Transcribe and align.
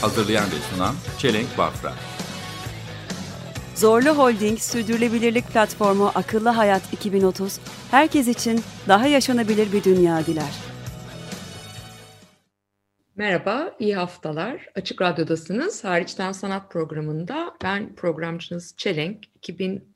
Hazırlayan 0.00 0.44
ve 0.44 0.74
sunan 0.74 0.94
Çelenk 1.18 1.58
Bafra 1.58 1.92
Zorlu 3.74 4.08
Holding 4.08 4.58
Sürdürülebilirlik 4.58 5.46
Platformu 5.46 6.12
Akıllı 6.14 6.48
Hayat 6.48 6.92
2030, 6.92 7.58
herkes 7.90 8.28
için 8.28 8.60
daha 8.88 9.06
yaşanabilir 9.06 9.72
bir 9.72 9.84
dünya 9.84 10.26
diler. 10.26 10.54
Merhaba, 13.16 13.74
iyi 13.78 13.96
haftalar. 13.96 14.68
Açık 14.74 15.02
Radyo'dasınız. 15.02 15.84
Hariçten 15.84 16.32
Sanat 16.32 16.70
programında 16.70 17.54
ben 17.62 17.94
programcınız 17.94 18.74
Çelenk. 18.76 19.18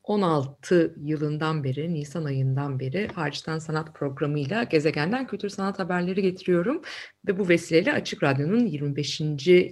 2016 0.05 0.95
yılından 1.01 1.65
beri, 1.65 1.95
Nisan 1.95 2.25
ayından 2.25 2.81
beri 2.81 3.09
Hariçten 3.15 3.59
Sanat 3.59 3.95
programıyla 3.95 4.63
gezegenden 4.63 5.27
kültür 5.27 5.49
sanat 5.49 5.79
haberleri 5.79 6.23
getiriyorum. 6.23 6.83
Ve 7.29 7.39
bu 7.39 7.49
vesileyle 7.49 7.93
Açık 7.93 8.23
Radyo'nun 8.23 8.67
25. 8.67 9.21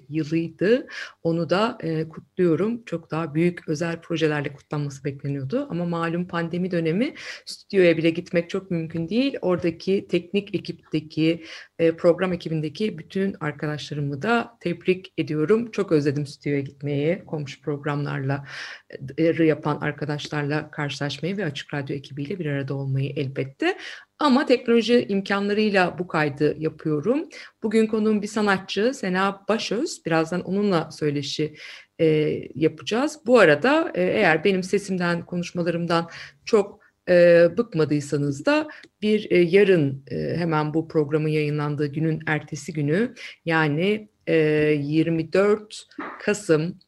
yılıydı. 0.09 0.87
Onu 1.23 1.51
da 1.51 1.79
e, 1.81 2.09
kutluyorum. 2.09 2.85
Çok 2.85 3.11
daha 3.11 3.35
büyük 3.35 3.69
özel 3.69 4.01
projelerle 4.01 4.53
kutlanması 4.53 5.05
bekleniyordu. 5.05 5.67
Ama 5.71 5.85
malum 5.85 6.29
pandemi 6.29 6.71
dönemi 6.71 7.15
stüdyoya 7.47 7.97
bile 7.97 8.11
gitmek 8.11 8.51
çok 8.51 8.71
mümkün 8.71 9.09
değil. 9.09 9.37
Oradaki 9.43 10.07
teknik 10.11 10.55
ekipteki, 10.55 11.45
e, 11.79 11.97
program 11.97 12.33
ekibindeki 12.33 12.99
bütün 12.99 13.37
arkadaşlarımı 13.41 14.23
da 14.23 14.57
tebrik 14.61 15.13
ediyorum. 15.19 15.71
Çok 15.71 15.93
özledim 15.93 16.27
stüdyoya 16.27 16.61
gitmeyi, 16.61 17.25
komşu 17.27 17.61
programlarla 17.61 18.45
e, 19.19 19.45
yapan 19.45 19.79
arkadaşlarla 20.23 20.71
karşılaşmayı 20.71 21.37
ve 21.37 21.45
Açık 21.45 21.75
Radyo 21.75 21.97
ekibiyle 21.97 22.39
bir 22.39 22.47
arada 22.47 22.75
olmayı 22.75 23.13
elbette. 23.17 23.79
Ama 24.19 24.47
teknoloji 24.47 25.07
imkanlarıyla 25.09 25.99
bu 25.99 26.07
kaydı 26.07 26.57
yapıyorum. 26.59 27.29
Bugün 27.63 27.87
konuğum 27.87 28.23
bir 28.23 28.27
sanatçı 28.27 28.95
Sena 28.95 29.45
Başöz. 29.49 30.07
Birazdan 30.07 30.43
onunla 30.43 30.91
söyleşi 30.91 31.55
e, 32.01 32.07
yapacağız. 32.55 33.19
Bu 33.27 33.39
arada 33.39 33.93
e, 33.95 34.03
eğer 34.03 34.45
benim 34.45 34.63
sesimden, 34.63 35.27
konuşmalarımdan 35.27 36.09
çok 36.45 36.81
e, 37.09 37.49
bıkmadıysanız 37.59 38.47
da 38.47 38.69
bir 39.03 39.31
e, 39.31 39.39
yarın 39.39 40.05
e, 40.11 40.37
hemen 40.37 40.75
bu 40.75 40.89
programın 40.89 41.29
yayınlandığı 41.29 41.87
günün 41.87 42.21
ertesi 42.27 42.73
günü 42.73 43.15
yani 43.45 44.09
e, 44.27 44.37
24 44.37 45.87
Kasım 46.25 46.79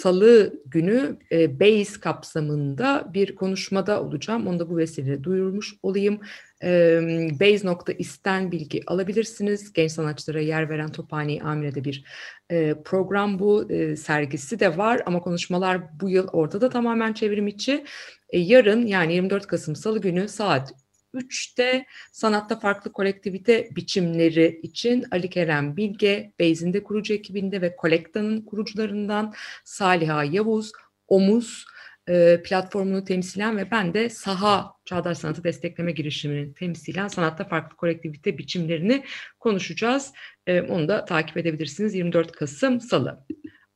Salı 0.00 0.62
günü 0.66 1.18
e, 1.32 1.60
BASE 1.60 2.00
kapsamında 2.00 3.10
bir 3.14 3.34
konuşmada 3.34 4.02
olacağım. 4.02 4.46
Onu 4.46 4.58
da 4.58 4.70
bu 4.70 4.76
vesileyle 4.76 5.24
duyurmuş 5.24 5.74
olayım. 5.82 6.20
E, 6.62 7.00
Base.isten 7.40 8.52
bilgi 8.52 8.82
alabilirsiniz. 8.86 9.72
Genç 9.72 9.92
sanatçılara 9.92 10.40
yer 10.40 10.70
veren 10.70 10.92
Tophane 10.92 11.40
Amire'de 11.42 11.84
bir 11.84 12.04
e, 12.50 12.74
program 12.84 13.38
bu. 13.38 13.72
E, 13.72 13.96
sergisi 13.96 14.60
de 14.60 14.78
var 14.78 15.02
ama 15.06 15.20
konuşmalar 15.20 16.00
bu 16.00 16.10
yıl 16.10 16.28
orada 16.32 16.60
da 16.60 16.68
tamamen 16.68 17.12
çevrim 17.12 17.46
içi. 17.46 17.84
E, 18.30 18.38
yarın 18.38 18.86
yani 18.86 19.14
24 19.14 19.46
Kasım 19.46 19.76
Salı 19.76 20.00
günü 20.00 20.28
saat 20.28 20.74
3'te 21.14 21.86
sanatta 22.12 22.58
farklı 22.58 22.92
kolektivite 22.92 23.68
biçimleri 23.76 24.60
için 24.62 25.04
Ali 25.10 25.30
Kerem 25.30 25.76
Bilge, 25.76 26.32
Beyzinde 26.38 26.82
kurucu 26.82 27.14
ekibinde 27.14 27.60
ve 27.60 27.76
Kolekta'nın 27.76 28.40
kurucularından 28.40 29.34
Saliha 29.64 30.24
Yavuz, 30.24 30.72
Omuz 31.08 31.64
e, 32.08 32.42
platformunu 32.44 33.04
temsilen 33.04 33.56
ve 33.56 33.70
ben 33.70 33.94
de 33.94 34.10
Saha 34.10 34.74
Çağdaş 34.84 35.18
Sanatı 35.18 35.44
Destekleme 35.44 35.92
girişimini 35.92 36.54
temsilen 36.54 37.08
sanatta 37.08 37.44
farklı 37.44 37.76
kolektivite 37.76 38.38
biçimlerini 38.38 39.04
konuşacağız. 39.38 40.12
E, 40.46 40.60
onu 40.60 40.88
da 40.88 41.04
takip 41.04 41.36
edebilirsiniz 41.36 41.94
24 41.94 42.32
Kasım 42.32 42.80
Salı. 42.80 43.24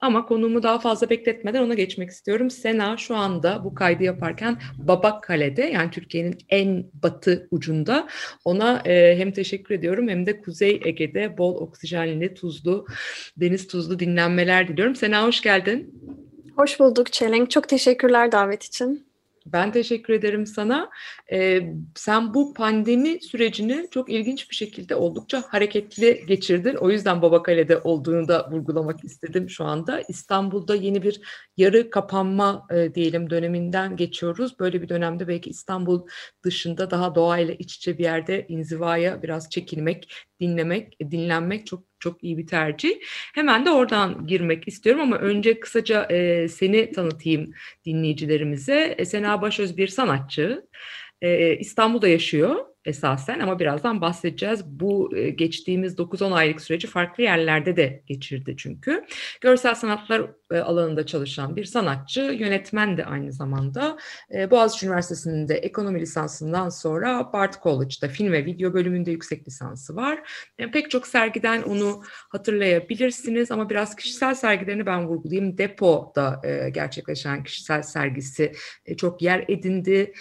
Ama 0.02 0.26
konumu 0.26 0.62
daha 0.62 0.78
fazla 0.78 1.10
bekletmeden 1.10 1.62
ona 1.62 1.74
geçmek 1.74 2.10
istiyorum. 2.10 2.50
Sena 2.50 2.96
şu 2.96 3.16
anda 3.16 3.64
bu 3.64 3.74
kaydı 3.74 4.04
yaparken 4.04 4.58
Babakkale'de 4.78 5.62
yani 5.62 5.90
Türkiye'nin 5.90 6.38
en 6.48 6.84
batı 7.02 7.48
ucunda. 7.50 8.08
Ona 8.44 8.82
e, 8.84 9.18
hem 9.18 9.32
teşekkür 9.32 9.74
ediyorum 9.74 10.08
hem 10.08 10.26
de 10.26 10.40
Kuzey 10.40 10.80
Ege'de 10.84 11.38
bol 11.38 11.54
oksijenli, 11.54 12.34
tuzlu, 12.34 12.86
deniz 13.36 13.66
tuzlu 13.66 13.98
dinlenmeler 13.98 14.68
diliyorum. 14.68 14.94
Sena 14.94 15.26
hoş 15.26 15.40
geldin. 15.40 15.94
Hoş 16.56 16.80
bulduk 16.80 17.12
Çelenk. 17.12 17.50
Çok 17.50 17.68
teşekkürler 17.68 18.32
davet 18.32 18.64
için. 18.64 19.11
Ben 19.46 19.72
teşekkür 19.72 20.14
ederim 20.14 20.46
sana. 20.46 20.90
Ee, 21.32 21.60
sen 21.94 22.34
bu 22.34 22.54
pandemi 22.54 23.20
sürecini 23.20 23.88
çok 23.90 24.10
ilginç 24.10 24.50
bir 24.50 24.54
şekilde 24.54 24.94
oldukça 24.94 25.42
hareketli 25.48 26.24
geçirdin. 26.26 26.74
O 26.74 26.90
yüzden 26.90 27.22
Babakale'de 27.22 27.78
olduğunu 27.78 28.28
da 28.28 28.50
vurgulamak 28.50 29.04
istedim 29.04 29.50
şu 29.50 29.64
anda. 29.64 30.02
İstanbul'da 30.08 30.74
yeni 30.74 31.02
bir 31.02 31.20
yarı 31.56 31.90
kapanma 31.90 32.66
e, 32.70 32.94
diyelim 32.94 33.30
döneminden 33.30 33.96
geçiyoruz. 33.96 34.58
Böyle 34.58 34.82
bir 34.82 34.88
dönemde 34.88 35.28
belki 35.28 35.50
İstanbul 35.50 36.06
dışında 36.44 36.90
daha 36.90 37.14
doğayla 37.14 37.54
iç 37.54 37.76
içe 37.76 37.98
bir 37.98 38.04
yerde 38.04 38.46
inzivaya 38.48 39.22
biraz 39.22 39.50
çekilmek, 39.50 40.12
dinlemek, 40.40 40.96
dinlenmek 41.10 41.66
çok 41.66 41.91
çok 42.02 42.24
iyi 42.24 42.38
bir 42.38 42.46
tercih. 42.46 42.90
Hemen 43.34 43.66
de 43.66 43.70
oradan 43.70 44.26
girmek 44.26 44.68
istiyorum 44.68 45.02
ama 45.02 45.18
önce 45.18 45.60
kısaca 45.60 46.04
e, 46.10 46.48
seni 46.48 46.92
tanıtayım 46.92 47.52
dinleyicilerimize. 47.84 48.94
E, 48.98 49.04
Sena 49.04 49.42
Başöz 49.42 49.76
bir 49.76 49.88
sanatçı. 49.88 50.66
E, 51.22 51.56
İstanbul'da 51.56 52.08
yaşıyor 52.08 52.71
esasen 52.84 53.40
ama 53.40 53.58
birazdan 53.58 54.00
bahsedeceğiz. 54.00 54.64
Bu 54.66 55.16
e, 55.16 55.30
geçtiğimiz 55.30 55.94
9-10 55.94 56.32
aylık 56.34 56.60
süreci 56.60 56.86
farklı 56.86 57.22
yerlerde 57.22 57.76
de 57.76 58.02
geçirdi 58.06 58.54
çünkü. 58.58 59.04
Görsel 59.40 59.74
sanatlar 59.74 60.30
e, 60.52 60.58
alanında 60.58 61.06
çalışan 61.06 61.56
bir 61.56 61.64
sanatçı, 61.64 62.20
yönetmen 62.20 62.96
de 62.96 63.04
aynı 63.04 63.32
zamanda. 63.32 63.98
E, 64.34 64.50
Boğaziçi 64.50 64.86
Üniversitesi'nde 64.86 65.54
ekonomi 65.54 66.00
lisansından 66.00 66.68
sonra 66.68 67.32
Bard 67.32 67.54
College'da 67.62 68.08
film 68.08 68.32
ve 68.32 68.44
video 68.44 68.74
bölümünde 68.74 69.10
yüksek 69.10 69.48
lisansı 69.48 69.96
var. 69.96 70.18
Pek 70.72 70.90
çok 70.90 71.06
sergiden 71.06 71.62
onu 71.62 72.02
hatırlayabilirsiniz 72.06 73.50
ama 73.50 73.70
biraz 73.70 73.96
kişisel 73.96 74.34
sergilerini 74.34 74.86
ben 74.86 75.06
vurgulayayım. 75.06 75.58
Depo'da 75.58 76.40
gerçekleşen 76.74 77.44
kişisel 77.44 77.82
sergisi 77.82 78.52
çok 78.96 79.22
yer 79.22 79.44
edindi 79.48 80.12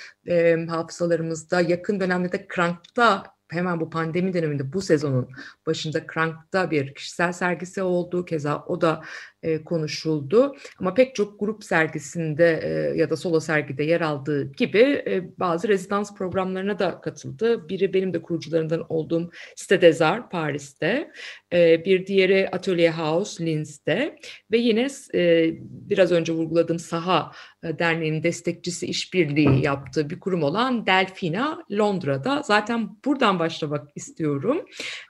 hafızalarımızda. 0.70 1.62
Yakın 1.62 2.00
dönemde 2.00 2.32
de 2.32 2.48
Krank'ta 2.51 3.23
hemen 3.50 3.79
bu 3.79 3.89
pandemi 3.89 4.34
döneminde 4.34 4.73
bu 4.73 4.81
sezonun 4.81 5.29
başında 5.66 6.07
Krank'ta 6.07 6.72
bir 6.72 6.95
kişisel 6.95 7.34
sergisi 7.34 7.84
oldu. 7.84 8.25
Keza 8.25 8.66
o 8.67 8.81
da 8.81 9.03
e, 9.44 9.63
konuşuldu. 9.63 10.56
Ama 10.79 10.94
pek 10.94 11.16
çok 11.16 11.40
grup 11.40 11.63
sergisinde 11.63 12.59
e, 12.63 12.97
ya 12.97 13.09
da 13.09 13.16
solo 13.16 13.40
sergide 13.40 13.84
yer 13.84 14.02
aldığı 14.02 14.52
gibi 14.52 14.79
e, 14.79 15.40
bazı 15.40 15.68
rezidans 15.68 16.16
programlarına 16.16 16.79
da 16.79 17.02
katıldı. 17.02 17.69
Biri 17.69 17.94
benim 17.94 18.13
de 18.13 18.22
kurucularından 18.22 18.85
olduğum 18.90 19.31
Site 19.56 19.81
des 19.81 20.01
Arts 20.01 20.31
Paris'te. 20.31 21.12
E, 21.53 21.85
bir 21.85 22.07
diğeri 22.07 22.50
Atelier 22.50 22.91
House 22.91 23.46
Linz'de 23.46 24.19
ve 24.51 24.57
yine 24.57 24.88
e, 25.16 25.51
biraz 25.62 26.12
önce 26.12 26.33
vurguladığım 26.33 26.80
Saha 26.80 27.31
e, 27.63 27.80
Derneği'nin 27.80 28.24
destekçisi 28.24 28.86
işbirliği 28.88 29.63
yaptığı 29.63 30.10
bir 30.10 30.19
kurum 30.19 30.44
olan 30.44 30.86
Delfina 30.86 31.63
Londra'da. 31.71 32.42
Zaten 32.44 32.89
buradan 33.06 33.39
başlamak 33.39 33.88
istiyorum. 33.95 34.66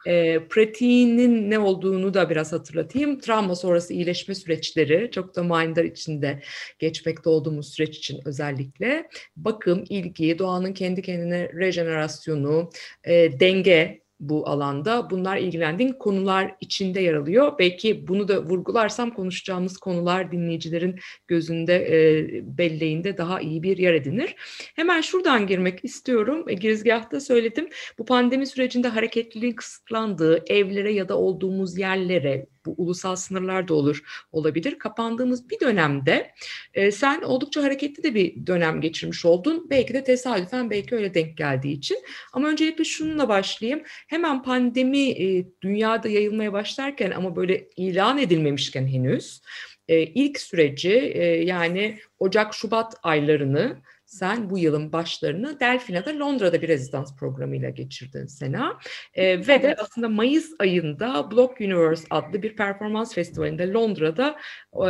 E, 0.08 0.40
pratiğinin 0.48 1.50
ne 1.50 1.60
olduğunu 1.60 2.14
da 2.14 2.30
biraz 2.30 2.54
hatırlatayım. 2.54 3.20
Travma 3.20 3.56
sonrası 3.56 3.94
iyileşme 3.94 4.21
süreçleri 4.30 5.10
çok 5.12 5.36
da 5.36 5.44
manidar 5.44 5.84
içinde 5.84 6.42
geçmekte 6.80 7.30
olduğumuz 7.30 7.74
süreç 7.74 7.98
için 7.98 8.20
özellikle 8.26 9.10
bakım, 9.36 9.84
ilgi, 9.90 10.40
doğanın 10.40 10.74
kendi 10.74 11.02
kendine 11.02 11.50
rejenerasyonu, 11.54 12.70
e, 13.04 13.40
denge 13.40 14.02
bu 14.22 14.50
alanda. 14.50 15.10
Bunlar 15.10 15.38
ilgilendiğin 15.38 15.94
konular 15.94 16.56
içinde 16.62 17.02
yer 17.02 17.14
alıyor. 17.14 17.54
Belki 17.60 18.08
bunu 18.08 18.28
da 18.28 18.44
vurgularsam 18.44 19.12
konuşacağımız 19.12 19.78
konular 19.78 20.32
dinleyicilerin 20.32 21.00
gözünde, 21.28 21.76
e, 21.76 22.28
belleğinde 22.58 23.18
daha 23.18 23.42
iyi 23.42 23.64
bir 23.64 23.78
yer 23.78 23.94
edinir. 23.94 24.36
Hemen 24.76 25.02
şuradan 25.02 25.48
girmek 25.48 25.86
istiyorum. 25.86 26.46
E, 26.48 26.54
girizgahta 26.54 27.20
söyledim. 27.20 27.70
Bu 28.00 28.06
pandemi 28.06 28.48
sürecinde 28.48 28.88
hareketliliğin 28.88 29.54
kısıtlandığı 29.54 30.44
evlere 30.48 30.94
ya 30.94 31.10
da 31.10 31.18
olduğumuz 31.18 31.78
yerlere, 31.78 32.46
bu 32.66 32.76
ulusal 32.78 33.16
sınırlar 33.16 33.68
da 33.68 33.74
olur 33.74 34.26
olabilir. 34.32 34.80
Kapandığımız 34.80 35.50
bir 35.50 35.60
dönemde 35.60 36.32
e, 36.74 36.92
sen 36.92 37.22
oldukça 37.22 37.64
hareketli 37.64 38.04
de 38.04 38.16
bir 38.16 38.48
dönem 38.48 38.82
geçirmiş 38.82 39.26
oldun. 39.26 39.68
Belki 39.70 39.94
de 39.94 40.04
tesadüfen 40.04 40.70
belki 40.70 40.96
öyle 40.96 41.14
denk 41.14 41.38
geldiği 41.38 41.74
için. 41.74 41.98
Ama 42.34 42.48
öncelikle 42.48 42.84
şununla 42.84 43.30
başlayayım. 43.30 43.84
Hemen 44.08 44.44
pandemi 44.44 45.10
e, 45.10 45.46
dünyada 45.62 46.10
yayılmaya 46.10 46.54
başlarken 46.54 47.12
ama 47.12 47.36
böyle 47.36 47.70
ilan 47.78 48.18
edilmemişken 48.18 48.88
henüz 48.88 49.42
e, 49.88 50.02
ilk 50.04 50.40
süreci 50.40 50.94
e, 50.94 51.24
yani 51.24 52.00
Ocak-Şubat 52.20 52.96
aylarını 53.04 53.82
sen 54.12 54.50
bu 54.50 54.58
yılın 54.58 54.92
başlarını 54.92 55.60
Delfina'da 55.60 56.20
Londra'da 56.20 56.62
bir 56.62 56.68
rezidans 56.68 57.16
programıyla 57.16 57.70
geçirdin 57.70 58.26
Sena. 58.26 58.80
E, 59.14 59.48
ve 59.48 59.64
de 59.64 59.76
aslında 59.76 60.10
Mayıs 60.10 60.52
ayında 60.60 61.32
Block 61.32 61.62
Universe 61.62 62.04
adlı 62.10 62.44
bir 62.44 62.56
performans 62.56 63.14
festivalinde 63.14 63.72
Londra'da 63.72 64.38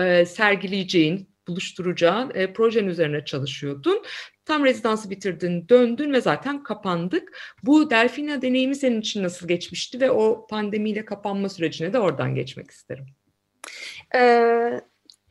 e, 0.01 0.25
sergileyeceğin, 0.25 1.29
buluşturacağın 1.47 2.31
e, 2.35 2.53
projen 2.53 2.85
üzerine 2.85 3.25
çalışıyordun. 3.25 4.03
Tam 4.45 4.65
rezidansı 4.65 5.09
bitirdin, 5.09 5.69
döndün 5.69 6.13
ve 6.13 6.21
zaten 6.21 6.63
kapandık. 6.63 7.37
Bu 7.63 7.89
Delfina 7.89 8.41
deneyimi 8.41 8.75
senin 8.75 9.01
için 9.01 9.23
nasıl 9.23 9.47
geçmişti 9.47 10.01
ve 10.01 10.11
o 10.11 10.47
pandemiyle 10.47 11.05
kapanma 11.05 11.49
sürecine 11.49 11.93
de 11.93 11.99
oradan 11.99 12.35
geçmek 12.35 12.71
isterim. 12.71 13.05
Ee, 14.15 14.81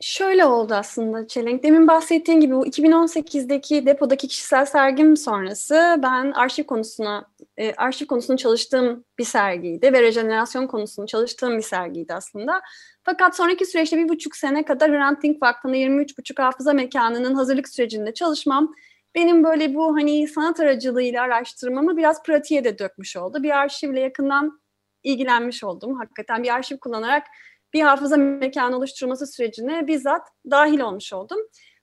şöyle 0.01 0.45
oldu 0.45 0.73
aslında 0.73 1.27
Çelenk. 1.27 1.63
Demin 1.63 1.87
bahsettiğim 1.87 2.41
gibi 2.41 2.55
bu 2.55 2.65
2018'deki 2.67 3.85
depodaki 3.85 4.27
kişisel 4.27 4.65
sergim 4.65 5.17
sonrası 5.17 5.99
ben 6.03 6.31
arşiv 6.31 6.63
konusuna 6.63 7.25
e, 7.57 7.73
arşiv 7.73 8.05
konusunu 8.05 8.37
çalıştığım 8.37 9.05
bir 9.17 9.23
sergiydi 9.23 9.93
ve 9.93 10.01
rejenerasyon 10.01 10.67
konusunu 10.67 11.07
çalıştığım 11.07 11.57
bir 11.57 11.63
sergiydi 11.63 12.13
aslında. 12.13 12.61
Fakat 13.03 13.35
sonraki 13.35 13.65
süreçte 13.65 13.97
bir 13.97 14.09
buçuk 14.09 14.35
sene 14.35 14.65
kadar 14.65 14.91
Hrant 14.91 15.23
Dink 15.23 15.43
Vakfı'nda 15.43 15.77
23,5 15.77 16.41
hafıza 16.41 16.73
mekanının 16.73 17.35
hazırlık 17.35 17.69
sürecinde 17.69 18.13
çalışmam 18.13 18.73
benim 19.15 19.43
böyle 19.43 19.75
bu 19.75 19.95
hani 19.95 20.27
sanat 20.27 20.59
aracılığıyla 20.59 21.23
araştırmamı 21.23 21.97
biraz 21.97 22.23
pratiğe 22.23 22.63
de 22.63 22.79
dökmüş 22.79 23.17
oldu. 23.17 23.43
Bir 23.43 23.57
arşivle 23.57 23.99
yakından 23.99 24.61
ilgilenmiş 25.03 25.63
oldum. 25.63 25.99
Hakikaten 25.99 26.43
bir 26.43 26.53
arşiv 26.53 26.77
kullanarak 26.77 27.23
bir 27.73 27.81
hafıza 27.81 28.17
mekanı 28.17 28.77
oluşturulması 28.77 29.27
sürecine 29.27 29.87
bizzat 29.87 30.27
dahil 30.51 30.79
olmuş 30.79 31.13
oldum. 31.13 31.39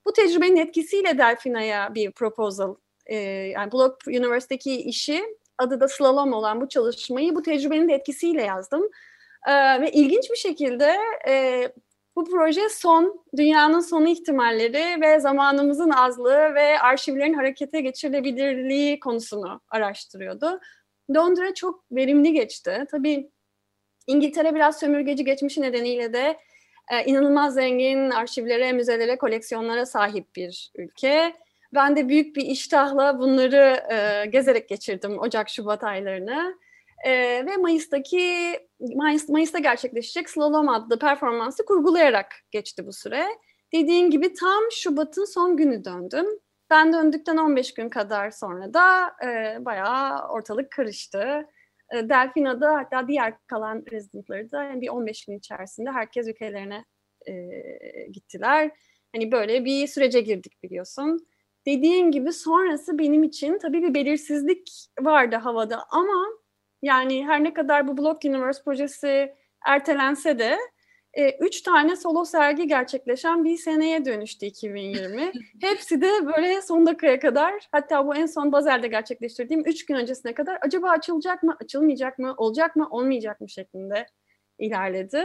Bu 0.07 0.13
tecrübenin 0.13 0.57
etkisiyle 0.57 1.19
Delfina'ya 1.19 1.95
bir 1.95 2.13
proposal, 2.13 2.75
e, 3.07 3.17
yani 3.17 3.73
Block 3.73 3.97
University'deki 4.07 4.77
işi 4.77 5.25
adı 5.59 5.81
da 5.81 5.89
slalom 5.89 6.33
olan 6.33 6.61
bu 6.61 6.69
çalışmayı 6.69 7.35
bu 7.35 7.43
tecrübenin 7.43 7.89
etkisiyle 7.89 8.43
yazdım. 8.43 8.89
E, 9.47 9.81
ve 9.81 9.91
ilginç 9.93 10.31
bir 10.31 10.37
şekilde 10.37 10.97
e, 11.29 11.65
bu 12.17 12.25
proje 12.25 12.69
son, 12.69 13.25
dünyanın 13.37 13.81
sonu 13.81 14.09
ihtimalleri 14.09 15.01
ve 15.01 15.21
zamanımızın 15.21 15.91
azlığı 15.91 16.55
ve 16.55 16.81
arşivlerin 16.81 17.35
harekete 17.35 17.81
geçirilebilirliği 17.81 19.01
konusunu 19.01 19.61
araştırıyordu. 19.71 20.61
Londra 21.17 21.55
çok 21.55 21.85
verimli 21.93 22.33
geçti. 22.33 22.85
Tabii 22.91 23.31
İngiltere 24.09 24.55
biraz 24.55 24.79
sömürgeci 24.79 25.25
geçmişi 25.25 25.61
nedeniyle 25.61 26.13
de 26.13 26.39
e, 26.91 27.05
inanılmaz 27.05 27.55
zengin 27.55 28.11
arşivlere, 28.11 28.73
müzelere, 28.73 29.19
koleksiyonlara 29.19 29.87
sahip 29.87 30.37
bir 30.37 30.73
ülke. 30.77 31.35
Ben 31.75 31.97
de 31.97 32.09
büyük 32.09 32.37
bir 32.37 32.43
iştahla 32.43 33.19
bunları 33.19 33.81
e, 33.93 34.27
gezerek 34.27 34.69
geçirdim 34.69 35.19
Ocak-Şubat 35.19 35.85
aylarını. 35.85 36.55
E, 37.05 37.11
ve 37.47 37.57
Mayıs'taki 37.57 38.53
Mayıs, 38.95 39.29
Mayıs'ta 39.29 39.59
gerçekleşecek 39.59 40.31
Slalom 40.31 40.69
adlı 40.69 40.99
performansı 40.99 41.65
kurgulayarak 41.65 42.27
geçti 42.51 42.87
bu 42.87 42.93
süre. 42.93 43.25
Dediğin 43.73 44.11
gibi 44.11 44.35
tam 44.35 44.63
Şubat'ın 44.71 45.25
son 45.25 45.57
günü 45.57 45.85
döndüm. 45.85 46.27
Ben 46.71 46.93
döndükten 46.93 47.37
15 47.37 47.75
gün 47.75 47.89
kadar 47.89 48.31
sonra 48.31 48.75
da 48.75 49.13
e, 49.25 49.57
bayağı 49.65 50.29
ortalık 50.29 50.71
karıştı. 50.71 51.47
E, 51.95 52.09
Delfina'da 52.09 52.75
hatta 52.75 53.09
diğer 53.09 53.35
kalan 53.47 53.85
residentları 53.93 54.51
da 54.51 54.65
yani 54.65 54.81
bir 54.81 54.89
15 54.89 55.25
gün 55.25 55.39
içerisinde 55.39 55.91
herkes 55.91 56.29
ülkelerine 56.29 56.85
e, 57.27 57.33
gittiler. 58.13 58.71
Hani 59.15 59.33
böyle 59.33 59.65
bir 59.65 59.87
sürece 59.87 60.21
girdik 60.21 60.63
biliyorsun. 60.63 61.27
Dediğin 61.67 62.11
gibi 62.11 62.33
sonrası 62.33 62.99
benim 62.99 63.23
için 63.23 63.59
tabii 63.59 63.83
bir 63.83 63.95
belirsizlik 63.95 64.71
vardı 65.01 65.37
havada 65.37 65.85
ama 65.91 66.27
yani 66.83 67.27
her 67.27 67.45
ne 67.45 67.55
kadar 67.55 67.89
bu 67.89 67.97
Block 67.99 68.25
Universe 68.25 68.63
projesi 68.65 69.35
ertelense 69.67 70.39
de 70.39 70.59
e, 71.19 71.37
üç 71.41 71.63
tane 71.63 71.97
solo 71.97 72.25
sergi 72.25 72.67
gerçekleşen 72.67 73.45
bir 73.45 73.57
seneye 73.57 74.05
dönüştü 74.05 74.47
2020. 74.47 75.33
Hepsi 75.61 76.01
de 76.01 76.27
böyle 76.27 76.63
son 76.63 76.87
dakikaya 76.87 77.19
kadar 77.19 77.55
hatta 77.73 78.07
bu 78.07 78.15
en 78.15 78.27
son 78.27 78.53
Bazel'de 78.53 78.89
gerçekleştirdiğim 78.89 79.63
üç 79.67 79.87
gün 79.87 79.95
öncesine 79.95 80.35
kadar 80.35 80.59
acaba 80.63 80.91
açılacak 80.91 81.43
mı, 81.43 81.57
açılmayacak 81.63 82.19
mı, 82.19 82.35
olacak 82.37 82.77
mı, 82.77 82.89
olmayacak 82.91 83.41
mı 83.41 83.49
şeklinde 83.49 84.07
ilerledi. 84.59 85.25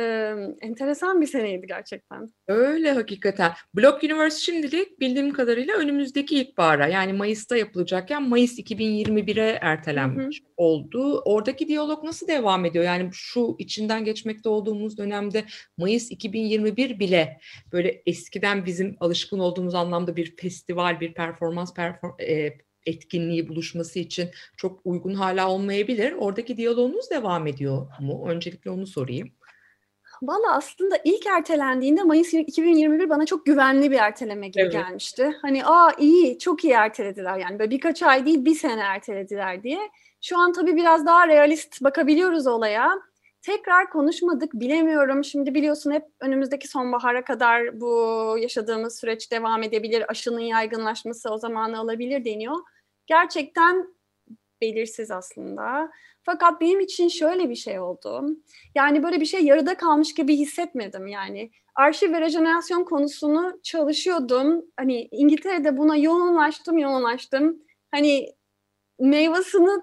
Ee, 0.00 0.34
enteresan 0.60 1.20
bir 1.20 1.26
seneydi 1.26 1.66
gerçekten. 1.66 2.28
Öyle 2.48 2.92
hakikaten. 2.92 3.52
Block 3.76 4.04
Universe 4.04 4.40
şimdilik 4.40 5.00
bildiğim 5.00 5.32
kadarıyla 5.32 5.76
önümüzdeki 5.76 6.36
ilkbahara 6.36 6.88
yani 6.88 7.12
Mayıs'ta 7.12 7.56
yapılacakken 7.56 8.28
Mayıs 8.28 8.58
2021'e 8.58 9.58
ertelenmiş 9.60 10.42
oldu. 10.56 11.22
Oradaki 11.24 11.68
diyalog 11.68 12.04
nasıl 12.04 12.28
devam 12.28 12.64
ediyor? 12.64 12.84
Yani 12.84 13.10
şu 13.12 13.56
içinden 13.58 14.04
geçmekte 14.04 14.48
olduğumuz 14.48 14.98
dönemde 14.98 15.44
Mayıs 15.76 16.10
2021 16.10 16.98
bile 16.98 17.40
böyle 17.72 18.02
eskiden 18.06 18.66
bizim 18.66 18.96
alışkın 19.00 19.38
olduğumuz 19.38 19.74
anlamda 19.74 20.16
bir 20.16 20.36
festival, 20.36 21.00
bir 21.00 21.14
performans 21.14 21.74
perform 21.74 22.12
e, 22.20 22.52
etkinliği 22.86 23.48
buluşması 23.48 23.98
için 23.98 24.30
çok 24.56 24.80
uygun 24.84 25.14
hala 25.14 25.50
olmayabilir. 25.50 26.12
Oradaki 26.12 26.56
diyaloğunuz 26.56 27.10
devam 27.10 27.46
ediyor 27.46 27.86
mu? 28.00 28.24
Öncelikle 28.28 28.70
onu 28.70 28.86
sorayım. 28.86 29.32
Valla 30.22 30.54
aslında 30.54 30.98
ilk 31.04 31.26
ertelendiğinde 31.26 32.02
Mayıs 32.02 32.34
2021 32.34 33.08
bana 33.08 33.26
çok 33.26 33.46
güvenli 33.46 33.90
bir 33.90 33.96
erteleme 33.96 34.48
gibi 34.48 34.62
Evet. 34.62 34.72
gelmişti. 34.72 35.36
Hani 35.42 35.66
aa 35.66 35.92
iyi, 35.98 36.38
çok 36.38 36.64
iyi 36.64 36.72
ertelediler 36.72 37.38
yani 37.38 37.58
böyle 37.58 37.70
birkaç 37.70 38.02
ay 38.02 38.26
değil 38.26 38.44
bir 38.44 38.54
sene 38.54 38.80
ertelediler 38.80 39.62
diye. 39.62 39.78
Şu 40.20 40.38
an 40.38 40.52
tabii 40.52 40.76
biraz 40.76 41.06
daha 41.06 41.28
realist 41.28 41.84
bakabiliyoruz 41.84 42.46
olaya. 42.46 42.90
Tekrar 43.42 43.90
konuşmadık, 43.90 44.52
bilemiyorum. 44.54 45.24
Şimdi 45.24 45.54
biliyorsun 45.54 45.90
hep 45.90 46.04
önümüzdeki 46.20 46.68
sonbahara 46.68 47.24
kadar 47.24 47.80
bu 47.80 48.36
yaşadığımız 48.40 48.98
süreç 48.98 49.32
devam 49.32 49.62
edebilir. 49.62 50.10
Aşının 50.10 50.40
yaygınlaşması 50.40 51.30
o 51.30 51.38
zamanı 51.38 51.78
alabilir 51.78 52.24
deniyor. 52.24 52.56
Gerçekten 53.06 53.94
belirsiz 54.60 55.10
aslında. 55.10 55.90
Fakat 56.24 56.60
benim 56.60 56.80
için 56.80 57.08
şöyle 57.08 57.50
bir 57.50 57.54
şey 57.54 57.80
oldu. 57.80 58.26
Yani 58.74 59.02
böyle 59.02 59.20
bir 59.20 59.26
şey 59.26 59.44
yarıda 59.44 59.76
kalmış 59.76 60.14
gibi 60.14 60.36
hissetmedim 60.36 61.06
yani. 61.06 61.50
Arşiv 61.74 62.12
ve 62.12 62.20
rejenerasyon 62.20 62.84
konusunu 62.84 63.60
çalışıyordum. 63.62 64.64
Hani 64.76 65.08
İngiltere'de 65.10 65.76
buna 65.76 65.96
yoğunlaştım, 65.96 66.78
yoğunlaştım. 66.78 67.62
Hani 67.90 68.34
meyvasını 68.98 69.82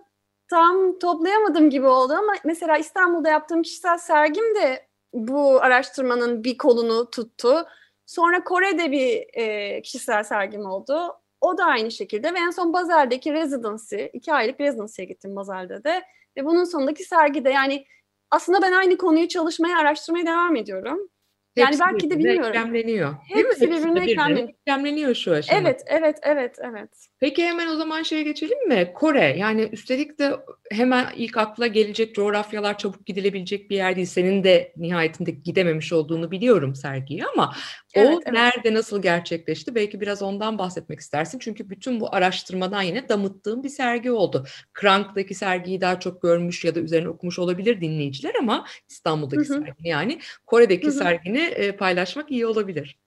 tam 0.49 0.99
toplayamadım 0.99 1.69
gibi 1.69 1.87
oldu 1.87 2.13
ama 2.13 2.33
mesela 2.45 2.77
İstanbul'da 2.77 3.29
yaptığım 3.29 3.61
kişisel 3.61 3.97
sergim 3.97 4.55
de 4.55 4.87
bu 5.13 5.61
araştırmanın 5.61 6.43
bir 6.43 6.57
kolunu 6.57 7.09
tuttu. 7.09 7.65
Sonra 8.05 8.43
Kore'de 8.43 8.91
bir 8.91 9.27
e, 9.33 9.81
kişisel 9.81 10.23
sergim 10.23 10.65
oldu. 10.65 11.15
O 11.41 11.57
da 11.57 11.65
aynı 11.65 11.91
şekilde 11.91 12.33
ve 12.33 12.37
en 12.37 12.49
son 12.49 12.73
Bazel'deki 12.73 13.33
residency, 13.33 14.05
iki 14.13 14.33
aylık 14.33 14.59
residency'ye 14.59 15.07
gittim 15.07 15.35
Bazel'de 15.35 15.83
de. 15.83 16.03
Ve 16.37 16.45
bunun 16.45 16.63
sonundaki 16.63 17.03
sergide 17.03 17.49
yani 17.49 17.85
aslında 18.31 18.61
ben 18.61 18.71
aynı 18.71 18.97
konuyu 18.97 19.27
çalışmaya, 19.27 19.77
araştırmaya 19.77 20.25
devam 20.25 20.55
ediyorum. 20.55 21.09
Yani 21.55 21.67
Hepsi 21.67 21.79
belki 21.79 22.09
de 22.09 22.17
bilmiyorum. 22.17 22.49
Eklemleniyor. 22.49 23.15
Değil 23.35 23.45
mi? 23.45 23.51
Hepsi 23.51 23.71
birbirine 23.71 24.11
eklemleniyor. 24.11 24.49
eklemleniyor 24.49 25.15
şu 25.15 25.31
aşamada. 25.31 25.69
Evet, 25.69 25.81
evet, 25.87 26.17
evet, 26.21 26.55
evet. 26.63 26.89
Peki 27.19 27.45
hemen 27.45 27.67
o 27.67 27.75
zaman 27.75 28.03
şeye 28.03 28.23
geçelim 28.23 28.67
mi? 28.67 28.91
Kore. 28.95 29.35
Yani 29.37 29.69
üstelik 29.71 30.19
de 30.19 30.31
hemen 30.71 31.05
ilk 31.15 31.37
akla 31.37 31.67
gelecek 31.67 32.15
coğrafyalar 32.15 32.77
çabuk 32.77 33.05
gidilebilecek 33.05 33.69
bir 33.69 33.75
yer 33.75 33.95
değil. 33.95 34.07
Senin 34.07 34.43
de 34.43 34.73
nihayetinde 34.77 35.31
gidememiş 35.31 35.93
olduğunu 35.93 36.31
biliyorum 36.31 36.75
sergiye 36.75 37.25
ama 37.25 37.55
o 37.95 37.99
evet. 37.99 38.31
nerede 38.31 38.73
nasıl 38.73 39.01
gerçekleşti? 39.01 39.75
Belki 39.75 40.01
biraz 40.01 40.21
ondan 40.21 40.57
bahsetmek 40.57 40.99
istersin. 40.99 41.39
Çünkü 41.39 41.69
bütün 41.69 41.99
bu 41.99 42.15
araştırmadan 42.15 42.81
yine 42.81 43.09
damıttığım 43.09 43.63
bir 43.63 43.69
sergi 43.69 44.11
oldu. 44.11 44.45
Krank'taki 44.73 45.35
sergiyi 45.35 45.81
daha 45.81 45.99
çok 45.99 46.21
görmüş 46.21 46.65
ya 46.65 46.75
da 46.75 46.79
üzerine 46.79 47.09
okumuş 47.09 47.39
olabilir 47.39 47.81
dinleyiciler 47.81 48.35
ama 48.39 48.65
İstanbul'daki 48.89 49.49
Hı 49.49 49.53
hı. 49.53 49.57
sergini 49.57 49.87
yani 49.87 50.19
Kore'deki 50.45 50.87
Hı 50.87 50.91
hı. 50.91 50.95
sergini 50.95 51.41
e, 51.41 51.71
paylaşmak 51.71 52.31
iyi 52.31 52.45
olabilir. 52.45 52.99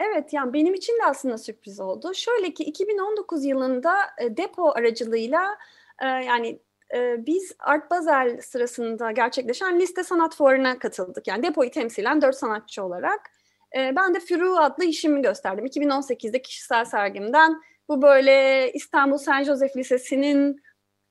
Evet 0.00 0.32
yani 0.32 0.52
benim 0.52 0.74
için 0.74 0.92
de 0.92 1.04
aslında 1.04 1.38
sürpriz 1.38 1.80
oldu. 1.80 2.14
Şöyle 2.14 2.54
ki 2.54 2.64
2019 2.64 3.44
yılında 3.44 3.94
e, 4.22 4.36
depo 4.36 4.70
aracılığıyla 4.70 5.58
e, 6.02 6.06
yani 6.06 6.58
e, 6.94 7.26
biz 7.26 7.52
Art 7.58 7.90
Basel 7.90 8.40
sırasında 8.40 9.10
gerçekleşen 9.10 9.80
liste 9.80 10.04
sanat 10.04 10.36
fuarına 10.36 10.78
katıldık. 10.78 11.26
Yani 11.26 11.42
depoyu 11.42 11.70
temsilen 11.70 12.22
dört 12.22 12.36
sanatçı 12.36 12.84
olarak. 12.84 13.35
E, 13.76 13.96
ben 13.96 14.14
de 14.14 14.20
Furu 14.20 14.56
adlı 14.56 14.84
işimi 14.84 15.22
gösterdim. 15.22 15.66
2018'de 15.66 16.42
kişisel 16.42 16.84
sergimden 16.84 17.62
bu 17.88 18.02
böyle 18.02 18.70
İstanbul 18.72 19.18
Saint 19.18 19.46
Joseph 19.46 19.76
Lisesi'nin 19.76 20.62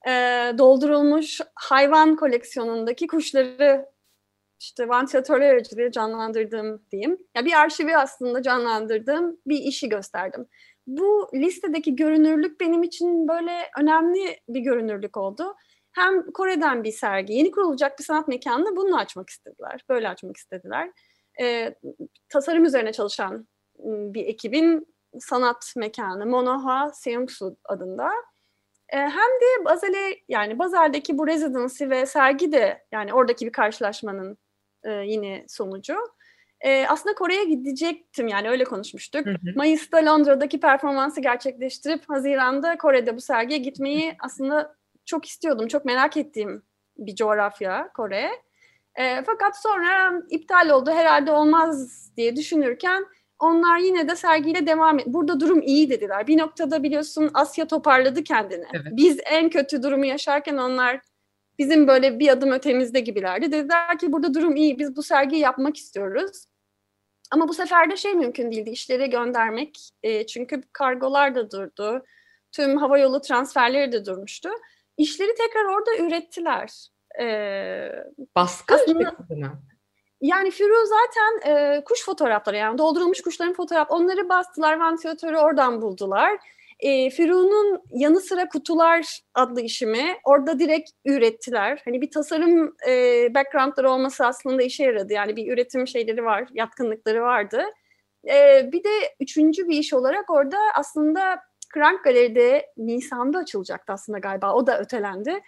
e, 0.08 0.12
doldurulmuş 0.58 1.42
hayvan 1.56 2.16
koleksiyonundaki 2.16 3.08
kuşları 3.08 3.86
işte 4.60 4.90
vantilatörler 4.90 5.50
aracılığıyla 5.50 5.92
canlandırdığım 5.92 6.82
diyeyim. 6.92 7.18
Ya 7.36 7.46
bir 7.46 7.54
arşivi 7.54 7.98
aslında 7.98 8.42
canlandırdığım 8.42 9.38
bir 9.48 9.58
işi 9.58 9.90
gösterdim. 9.90 10.48
Bu 10.88 11.30
listedeki 11.34 11.96
görünürlük 11.96 12.62
benim 12.62 12.84
için 12.84 13.28
böyle 13.28 13.52
önemli 13.80 14.40
bir 14.50 14.60
görünürlük 14.60 15.18
oldu. 15.18 15.56
Hem 15.92 16.32
Kore'den 16.32 16.84
bir 16.84 16.92
sergi, 16.92 17.34
yeni 17.34 17.52
kurulacak 17.52 18.00
bir 18.00 18.04
sanat 18.04 18.28
mekanını 18.28 18.76
bununla 18.76 18.98
açmak 18.98 19.30
istediler. 19.30 19.86
Böyle 19.90 20.10
açmak 20.10 20.38
istediler. 20.38 20.92
E, 21.42 21.76
tasarım 22.30 22.66
üzerine 22.66 22.94
çalışan 22.94 23.48
bir 23.86 24.26
ekibin 24.26 24.96
sanat 25.20 25.74
mekanı 25.76 26.26
Monoha 26.26 26.92
Seungsu 26.94 27.58
adında. 27.64 28.12
E, 28.90 28.98
hem 28.98 29.12
de 29.12 29.66
Bazel'e 29.66 30.20
yani 30.30 30.60
Bazel'deki 30.60 31.18
bu 31.18 31.28
residency 31.28 31.90
ve 31.90 32.06
sergi 32.06 32.52
de 32.52 32.86
yani 32.92 33.14
oradaki 33.14 33.46
bir 33.46 33.52
karşılaşmanın 33.52 34.38
e, 34.84 34.92
yine 34.92 35.46
sonucu. 35.48 35.96
E, 36.62 36.88
aslında 36.88 37.16
Kore'ye 37.16 37.44
gidecektim 37.44 38.28
yani 38.28 38.50
öyle 38.50 38.64
konuşmuştuk. 38.64 39.26
Hı 39.26 39.30
hı. 39.30 39.56
Mayıs'ta 39.56 40.06
Londra'daki 40.06 40.60
performansı 40.60 41.22
gerçekleştirip 41.22 42.10
Haziran'da 42.10 42.78
Kore'de 42.78 43.16
bu 43.16 43.22
sergiye 43.22 43.60
gitmeyi 43.60 44.16
aslında 44.20 44.76
çok 45.06 45.26
istiyordum. 45.26 45.68
Çok 45.68 45.86
merak 45.86 46.18
ettiğim 46.18 46.64
bir 46.98 47.16
coğrafya 47.16 47.92
Kore. 47.94 48.30
E, 48.96 49.24
fakat 49.26 49.62
sonra 49.62 50.22
iptal 50.30 50.70
oldu 50.70 50.92
herhalde 50.92 51.32
olmaz 51.32 52.10
diye 52.18 52.36
düşünürken 52.36 53.06
onlar 53.40 53.78
yine 53.78 54.10
de 54.10 54.16
sergiyle 54.16 54.68
devam 54.68 55.00
et. 55.00 55.06
Burada 55.08 55.40
durum 55.40 55.62
iyi 55.62 55.90
dediler. 55.90 56.28
Bir 56.28 56.38
noktada 56.38 56.84
biliyorsun 56.84 57.32
Asya 57.34 57.68
toparladı 57.68 58.24
kendini. 58.24 58.66
Evet. 58.74 58.88
Biz 58.92 59.18
en 59.26 59.50
kötü 59.50 59.84
durumu 59.84 60.06
yaşarken 60.06 60.58
onlar 60.58 61.02
bizim 61.60 61.88
böyle 61.88 62.20
bir 62.20 62.30
adım 62.30 62.52
ötemizde 62.52 63.00
gibilerdi. 63.00 63.52
Dediler 63.52 63.98
ki 63.98 64.12
burada 64.12 64.34
durum 64.34 64.56
iyi, 64.56 64.80
biz 64.80 64.96
bu 64.96 65.04
sergiyi 65.04 65.42
yapmak 65.42 65.78
istiyoruz. 65.78 66.46
Ama 67.32 67.48
bu 67.48 67.54
sefer 67.54 67.92
de 67.92 67.98
şey 67.98 68.14
mümkün 68.14 68.52
değildi, 68.52 68.70
işleri 68.70 69.10
göndermek. 69.10 69.90
E, 70.04 70.26
çünkü 70.26 70.62
kargolar 70.74 71.36
da 71.36 71.52
durdu, 71.52 72.04
tüm 72.52 72.78
havayolu 72.78 73.22
transferleri 73.22 73.92
de 73.92 74.06
durmuştu. 74.06 74.50
İşleri 74.98 75.36
tekrar 75.36 75.66
orada 75.66 75.98
ürettiler. 75.98 76.90
E, 77.22 77.28
Baskı 78.36 78.76
aslında, 78.76 79.14
yani 80.22 80.52
Furu 80.52 80.74
zaten 80.86 81.52
e, 81.52 81.84
kuş 81.84 82.06
fotoğrafları 82.06 82.58
yani 82.58 82.78
doldurulmuş 82.78 83.22
kuşların 83.22 83.54
fotoğraf 83.54 83.92
onları 83.92 84.30
bastılar, 84.30 84.80
ventilatörü 84.80 85.38
oradan 85.38 85.82
buldular. 85.82 86.38
E, 86.80 87.10
Firu'nun 87.10 87.82
yanı 87.92 88.22
sıra 88.22 88.50
kutular 88.50 89.20
adlı 89.34 89.62
işimi 89.62 90.18
orada 90.24 90.60
direkt 90.60 90.90
ürettiler. 91.06 91.82
Hani 91.86 92.02
bir 92.02 92.12
tasarım 92.12 92.76
e, 92.88 93.28
backgroundları 93.36 93.92
olması 93.92 94.26
aslında 94.26 94.64
işe 94.64 94.84
yaradı. 94.84 95.14
Yani 95.14 95.36
bir 95.36 95.52
üretim 95.52 95.88
şeyleri 95.88 96.26
var, 96.26 96.48
yatkınlıkları 96.54 97.22
vardı. 97.22 97.64
E, 98.28 98.70
bir 98.72 98.84
de 98.84 98.90
üçüncü 99.20 99.68
bir 99.68 99.78
iş 99.78 99.94
olarak 99.94 100.30
orada 100.30 100.58
aslında 100.76 101.40
Krank 101.76 102.04
Galeri'de 102.04 102.74
Nisan'da 102.78 103.38
açılacaktı 103.38 103.94
aslında 103.94 104.20
galiba. 104.20 104.54
O 104.54 104.68
da 104.68 104.80
ötelendi. 104.80 105.42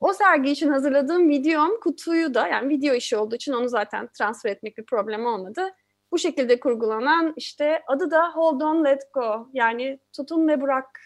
O 0.00 0.12
sergi 0.12 0.50
için 0.50 0.68
hazırladığım 0.68 1.28
videom 1.28 1.80
kutuyu 1.80 2.34
da 2.34 2.48
yani 2.48 2.68
video 2.68 2.94
işi 2.94 3.16
olduğu 3.16 3.34
için 3.34 3.52
onu 3.52 3.68
zaten 3.68 4.08
transfer 4.18 4.50
etmek 4.50 4.78
bir 4.78 4.84
problem 4.84 5.26
olmadı 5.26 5.72
bu 6.12 6.18
şekilde 6.18 6.60
kurgulanan 6.60 7.34
işte 7.36 7.82
adı 7.86 8.10
da 8.10 8.30
Hold 8.30 8.60
On 8.60 8.84
Let 8.84 9.02
Go 9.14 9.48
yani 9.52 9.98
tutun 10.16 10.48
ve 10.48 10.60
bırak 10.60 11.00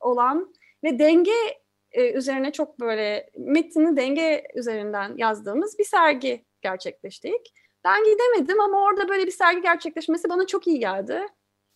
olan 0.00 0.54
ve 0.84 0.98
denge 0.98 1.60
e, 1.92 2.12
üzerine 2.12 2.52
çok 2.52 2.80
böyle 2.80 3.30
metni 3.36 3.96
denge 3.96 4.44
üzerinden 4.54 5.14
yazdığımız 5.16 5.78
bir 5.78 5.84
sergi 5.84 6.44
gerçekleştik. 6.62 7.54
Ben 7.84 8.04
gidemedim 8.04 8.60
ama 8.60 8.84
orada 8.84 9.08
böyle 9.08 9.26
bir 9.26 9.30
sergi 9.30 9.62
gerçekleşmesi 9.62 10.28
bana 10.28 10.46
çok 10.46 10.66
iyi 10.66 10.78
geldi. 10.78 11.26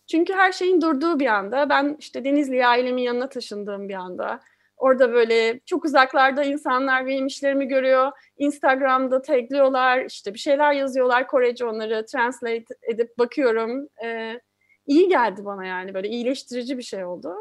Çünkü 0.07 0.33
her 0.33 0.51
şeyin 0.51 0.81
durduğu 0.81 1.19
bir 1.19 1.27
anda, 1.27 1.69
ben 1.69 1.95
işte 1.99 2.23
Denizli 2.23 2.65
ailemin 2.67 3.01
yanına 3.01 3.29
taşındığım 3.29 3.89
bir 3.89 3.93
anda, 3.93 4.39
Orada 4.83 5.13
böyle 5.13 5.59
çok 5.65 5.85
uzaklarda 5.85 6.43
insanlar 6.43 7.07
benim 7.07 7.27
işlerimi 7.27 7.67
görüyor. 7.67 8.11
Instagram'da 8.37 9.21
tagliyorlar, 9.21 10.05
işte 10.05 10.33
bir 10.33 10.39
şeyler 10.39 10.73
yazıyorlar 10.73 11.27
Korece 11.27 11.65
onları 11.65 12.05
translate 12.05 12.65
edip 12.81 13.17
bakıyorum. 13.17 13.89
Ee, 14.03 14.39
iyi 14.85 15.09
geldi 15.09 15.45
bana 15.45 15.65
yani 15.65 15.93
böyle 15.93 16.07
iyileştirici 16.07 16.77
bir 16.77 16.83
şey 16.83 17.05
oldu. 17.05 17.35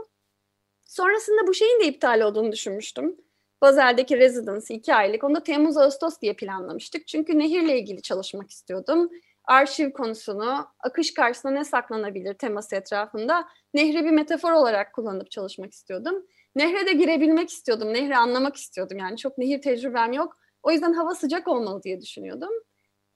Sonrasında 0.85 1.47
bu 1.47 1.54
şeyin 1.54 1.81
de 1.81 1.85
iptal 1.85 2.21
olduğunu 2.21 2.52
düşünmüştüm. 2.52 3.16
Bazel'deki 3.61 4.19
residency 4.19 4.75
iki 4.75 4.95
aylık. 4.95 5.25
Onu 5.25 5.35
da 5.35 5.42
Temmuz-Ağustos 5.42 6.21
diye 6.21 6.35
planlamıştık. 6.35 7.07
Çünkü 7.07 7.38
nehirle 7.38 7.78
ilgili 7.78 8.02
çalışmak 8.02 8.50
istiyordum. 8.50 9.11
Arşiv 9.44 9.90
konusunu, 9.92 10.66
akış 10.78 11.14
karşısında 11.14 11.52
ne 11.52 11.64
saklanabilir 11.64 12.34
teması 12.34 12.76
etrafında 12.76 13.49
nehri 13.75 14.04
bir 14.04 14.11
metafor 14.11 14.52
olarak 14.52 14.92
kullanıp 14.92 15.30
çalışmak 15.30 15.72
istiyordum. 15.72 16.26
Nehre 16.56 16.87
de 16.87 16.92
girebilmek 16.92 17.50
istiyordum. 17.50 17.94
Nehri 17.94 18.16
anlamak 18.16 18.56
istiyordum. 18.56 18.99
Yani 18.99 19.16
çok 19.16 19.38
nehir 19.38 19.62
tecrübem 19.62 20.12
yok. 20.12 20.37
O 20.62 20.70
yüzden 20.70 20.92
hava 20.92 21.14
sıcak 21.14 21.49
olmalı 21.49 21.82
diye 21.82 22.00
düşünüyordum. 22.00 22.52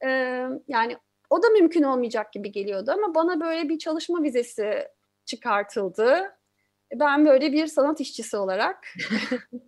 Ee, 0.04 0.08
yani 0.68 0.96
o 1.30 1.42
da 1.42 1.48
mümkün 1.48 1.82
olmayacak 1.82 2.32
gibi 2.32 2.52
geliyordu 2.52 2.90
ama 2.90 3.14
bana 3.14 3.40
böyle 3.40 3.68
bir 3.68 3.78
çalışma 3.78 4.22
vizesi 4.22 4.88
çıkartıldı. 5.24 6.36
Ben 6.94 7.26
böyle 7.26 7.52
bir 7.52 7.66
sanat 7.66 8.00
işçisi 8.00 8.36
olarak 8.36 8.86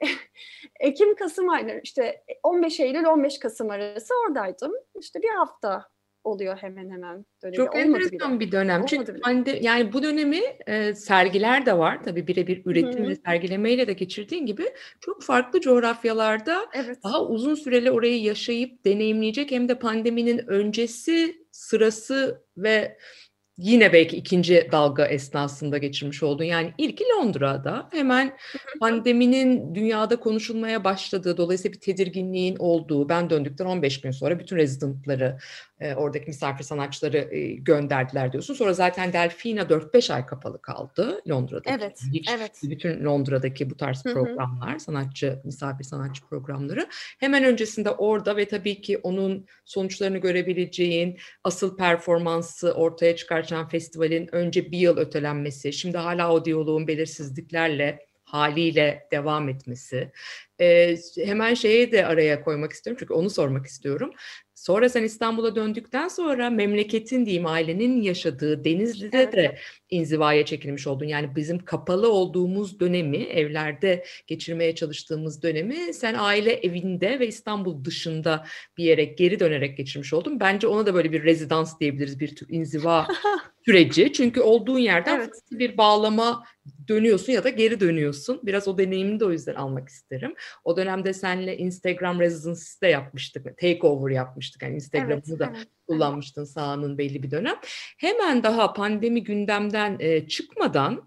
Ekim-Kasım 0.82 1.48
ayları 1.48 1.80
işte 1.84 2.24
15 2.42 2.80
Eylül 2.80 3.04
15 3.04 3.38
Kasım 3.38 3.70
arası 3.70 4.14
oradaydım. 4.26 4.72
İşte 5.00 5.22
bir 5.22 5.28
hafta 5.28 5.88
oluyor 6.24 6.56
hemen 6.56 6.90
hemen. 6.90 7.24
Dönemi. 7.42 7.56
Çok 7.56 7.76
enteresan 7.76 8.40
bir 8.40 8.52
dönem. 8.52 8.76
Olmadı 8.76 8.90
Çünkü 8.90 9.14
bile. 9.14 9.58
yani 9.62 9.92
bu 9.92 10.02
dönemi 10.02 10.40
e, 10.66 10.94
sergiler 10.94 11.66
de 11.66 11.78
var. 11.78 12.04
Tabii 12.04 12.26
birebir 12.26 12.62
üretim 12.64 13.08
ve 13.08 13.16
sergilemeyle 13.16 13.86
de 13.86 13.92
geçirdiğin 13.92 14.46
gibi 14.46 14.64
çok 15.00 15.22
farklı 15.22 15.60
coğrafyalarda 15.60 16.66
evet. 16.72 16.98
daha 17.04 17.24
uzun 17.24 17.54
süreli 17.54 17.90
orayı 17.90 18.22
yaşayıp 18.22 18.84
deneyimleyecek 18.84 19.50
hem 19.50 19.68
de 19.68 19.78
pandeminin 19.78 20.38
öncesi, 20.46 21.46
sırası 21.50 22.44
ve 22.56 22.98
yine 23.58 23.92
belki 23.92 24.16
ikinci 24.16 24.68
dalga 24.72 25.06
esnasında 25.06 25.78
geçirmiş 25.78 26.22
oldun. 26.22 26.44
Yani 26.44 26.74
ilki 26.78 27.04
Londra'da 27.04 27.88
hemen 27.92 28.36
pandeminin 28.80 29.74
dünyada 29.74 30.16
konuşulmaya 30.16 30.84
başladığı 30.84 31.36
dolayısıyla 31.36 31.74
bir 31.74 31.80
tedirginliğin 31.80 32.56
olduğu 32.58 33.08
ben 33.08 33.30
döndükten 33.30 33.64
15 33.64 34.00
gün 34.00 34.10
sonra 34.10 34.38
bütün 34.38 34.56
rezidentları 34.56 35.38
e, 35.80 35.94
oradaki 35.94 36.26
misafir 36.26 36.64
sanatçıları 36.64 37.18
e, 37.18 37.52
gönderdiler 37.52 38.32
diyorsun. 38.32 38.54
Sonra 38.54 38.72
zaten 38.72 39.12
Delfina 39.12 39.60
4-5 39.60 40.14
ay 40.14 40.26
kapalı 40.26 40.62
kaldı 40.62 41.20
Londra'da. 41.28 41.70
Evet, 41.70 42.00
Hiç, 42.12 42.30
evet. 42.30 42.60
Bütün 42.64 43.04
Londra'daki 43.04 43.70
bu 43.70 43.76
tarz 43.76 44.02
programlar, 44.02 44.78
sanatçı, 44.78 45.40
misafir 45.44 45.84
sanatçı 45.84 46.22
programları. 46.26 46.86
Hemen 47.20 47.44
öncesinde 47.44 47.90
orada 47.90 48.36
ve 48.36 48.48
tabii 48.48 48.80
ki 48.80 48.98
onun 48.98 49.46
sonuçlarını 49.64 50.18
görebileceğin 50.18 51.18
asıl 51.44 51.76
performansı 51.76 52.72
ortaya 52.72 53.16
çıkartan 53.42 53.68
festivalin 53.68 54.28
önce 54.34 54.72
bir 54.72 54.78
yıl 54.78 54.96
ötelenmesi, 54.96 55.72
şimdi 55.72 55.98
hala 55.98 56.32
o 56.32 56.44
diyaloğun 56.44 56.86
belirsizliklerle 56.88 58.06
haliyle 58.24 59.08
devam 59.12 59.48
etmesi. 59.48 60.12
Ee, 60.60 60.96
hemen 61.24 61.54
şeye 61.54 61.92
de 61.92 62.06
araya 62.06 62.42
koymak 62.44 62.72
istiyorum 62.72 62.98
çünkü 63.00 63.14
onu 63.14 63.30
sormak 63.30 63.66
istiyorum. 63.66 64.10
Sonra 64.62 64.88
sen 64.88 65.02
İstanbul'a 65.02 65.56
döndükten 65.56 66.08
sonra 66.08 66.50
memleketin 66.50 67.26
diyeyim 67.26 67.46
ailenin 67.46 68.02
yaşadığı 68.02 68.64
Denizli'de 68.64 69.18
evet. 69.18 69.32
de 69.32 69.58
inzivaya 69.90 70.44
çekilmiş 70.44 70.86
oldun. 70.86 71.06
Yani 71.06 71.36
bizim 71.36 71.58
kapalı 71.58 72.12
olduğumuz 72.12 72.80
dönemi, 72.80 73.16
evlerde 73.16 74.04
geçirmeye 74.26 74.74
çalıştığımız 74.74 75.42
dönemi 75.42 75.94
sen 75.94 76.14
aile 76.18 76.52
evinde 76.52 77.20
ve 77.20 77.26
İstanbul 77.26 77.84
dışında 77.84 78.46
bir 78.76 78.84
yere 78.84 79.04
geri 79.04 79.40
dönerek 79.40 79.76
geçirmiş 79.76 80.12
oldun. 80.12 80.40
Bence 80.40 80.66
ona 80.66 80.86
da 80.86 80.94
böyle 80.94 81.12
bir 81.12 81.24
rezidans 81.24 81.80
diyebiliriz, 81.80 82.20
bir 82.20 82.36
tür 82.36 82.46
inziva 82.50 83.08
süreci. 83.64 84.12
Çünkü 84.12 84.40
olduğun 84.40 84.78
yerden 84.78 85.18
evet. 85.18 85.34
bir 85.50 85.76
bağlama 85.76 86.44
dönüyorsun 86.88 87.32
ya 87.32 87.44
da 87.44 87.48
geri 87.48 87.80
dönüyorsun. 87.80 88.40
Biraz 88.42 88.68
o 88.68 88.78
deneyimini 88.78 89.20
de 89.20 89.24
o 89.24 89.32
yüzden 89.32 89.54
almak 89.54 89.88
isterim. 89.88 90.34
O 90.64 90.76
dönemde 90.76 91.12
senle 91.12 91.58
Instagram 91.58 92.20
Residency 92.20 92.80
de 92.82 92.88
yapmıştık. 92.88 93.58
Takeover 93.58 94.10
yapmıştık. 94.10 94.62
Yani 94.62 94.74
Instagram'ını 94.74 95.22
evet, 95.28 95.38
da 95.38 95.52
evet, 95.56 95.66
kullanmıştın 95.88 96.44
sahanın 96.44 96.98
belli 96.98 97.22
bir 97.22 97.30
dönem. 97.30 97.56
Hemen 97.98 98.42
daha 98.42 98.72
pandemi 98.72 99.24
gündemden 99.24 99.96
e, 100.00 100.28
çıkmadan 100.28 101.04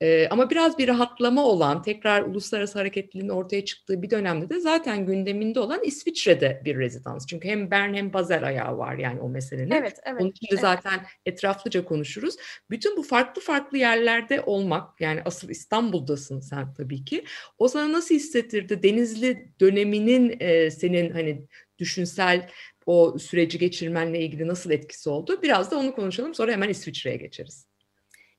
Ee, 0.00 0.28
ama 0.30 0.50
biraz 0.50 0.78
bir 0.78 0.88
rahatlama 0.88 1.44
olan, 1.44 1.82
tekrar 1.82 2.22
uluslararası 2.22 2.78
hareketliliğin 2.78 3.28
ortaya 3.28 3.64
çıktığı 3.64 4.02
bir 4.02 4.10
dönemde 4.10 4.50
de 4.50 4.60
zaten 4.60 5.06
gündeminde 5.06 5.60
olan 5.60 5.80
İsviçre'de 5.84 6.62
bir 6.64 6.78
rezidans. 6.78 7.26
Çünkü 7.26 7.48
hem 7.48 7.70
Bern 7.70 7.94
hem 7.94 8.12
Basel 8.12 8.46
ayağı 8.46 8.78
var 8.78 8.94
yani 8.98 9.20
o 9.20 9.28
meselenin. 9.28 9.70
Evet, 9.70 9.98
evet. 10.04 10.20
Onun 10.20 10.30
için 10.30 10.46
de 10.46 10.50
evet. 10.50 10.60
zaten 10.60 11.00
etraflıca 11.26 11.84
konuşuruz. 11.84 12.36
Bütün 12.70 12.96
bu 12.96 13.02
farklı 13.02 13.42
farklı 13.42 13.78
yerlerde 13.78 14.40
olmak, 14.40 15.00
yani 15.00 15.22
asıl 15.24 15.48
İstanbul'dasın 15.48 16.40
sen 16.40 16.74
tabii 16.74 17.04
ki. 17.04 17.24
O 17.58 17.68
sana 17.68 17.92
nasıl 17.92 18.14
hissettirdi? 18.14 18.82
Denizli 18.82 19.52
döneminin 19.60 20.36
e, 20.40 20.70
senin 20.70 21.10
hani 21.10 21.44
düşünsel 21.78 22.48
o 22.86 23.18
süreci 23.18 23.58
geçirmenle 23.58 24.20
ilgili 24.20 24.48
nasıl 24.48 24.70
etkisi 24.70 25.10
oldu? 25.10 25.42
Biraz 25.42 25.70
da 25.70 25.76
onu 25.78 25.94
konuşalım. 25.94 26.34
Sonra 26.34 26.52
hemen 26.52 26.68
İsviçre'ye 26.68 27.16
geçeriz. 27.16 27.66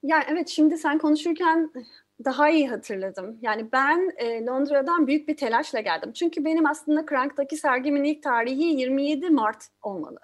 Yani 0.03 0.23
evet 0.27 0.47
şimdi 0.49 0.77
sen 0.77 0.97
konuşurken 0.97 1.71
daha 2.25 2.49
iyi 2.49 2.69
hatırladım. 2.69 3.37
Yani 3.41 3.71
ben 3.71 4.11
e, 4.17 4.45
Londra'dan 4.45 5.07
büyük 5.07 5.27
bir 5.27 5.37
telaşla 5.37 5.79
geldim. 5.79 6.13
Çünkü 6.13 6.45
benim 6.45 6.65
aslında 6.65 7.05
Crank'taki 7.09 7.57
sergimin 7.57 8.03
ilk 8.03 8.23
tarihi 8.23 8.63
27 8.63 9.29
Mart 9.29 9.63
olmalı. 9.81 10.19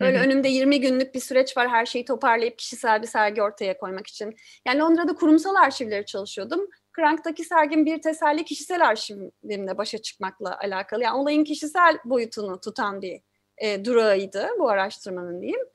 Böyle 0.00 0.18
Hı 0.18 0.20
hı. 0.20 0.26
önümde 0.26 0.48
20 0.48 0.80
günlük 0.80 1.14
bir 1.14 1.20
süreç 1.20 1.56
var 1.56 1.68
her 1.68 1.86
şeyi 1.86 2.04
toparlayıp 2.04 2.58
kişisel 2.58 3.02
bir 3.02 3.06
sergi 3.06 3.42
ortaya 3.42 3.78
koymak 3.78 4.06
için. 4.06 4.36
Yani 4.66 4.80
Londra'da 4.80 5.14
kurumsal 5.14 5.54
arşivleri 5.54 6.06
çalışıyordum. 6.06 6.68
Crank'taki 6.96 7.44
sergim 7.44 7.86
bir 7.86 8.02
teselli 8.02 8.44
kişisel 8.44 8.88
arşivimle 8.88 9.78
başa 9.78 9.98
çıkmakla 9.98 10.58
alakalı. 10.58 11.02
Yani 11.02 11.16
olayın 11.16 11.44
kişisel 11.44 11.98
boyutunu 12.04 12.60
tutan 12.60 13.02
bir 13.02 13.20
e, 13.58 13.84
durağıydı 13.84 14.48
bu 14.58 14.68
araştırmanın 14.68 15.40
diyeyim. 15.40 15.66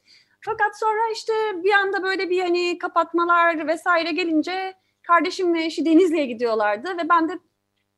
Fakat 0.41 0.79
sonra 0.79 1.12
işte 1.13 1.34
bir 1.63 1.72
anda 1.72 2.03
böyle 2.03 2.29
bir 2.29 2.41
hani 2.41 2.77
kapatmalar 2.77 3.67
vesaire 3.67 4.12
gelince 4.12 4.74
kardeşim 5.03 5.53
ve 5.53 5.63
eşi 5.63 5.86
Denizli'ye 5.86 6.25
gidiyorlardı 6.25 6.98
ve 6.98 7.10
ben 7.10 7.29
de 7.29 7.39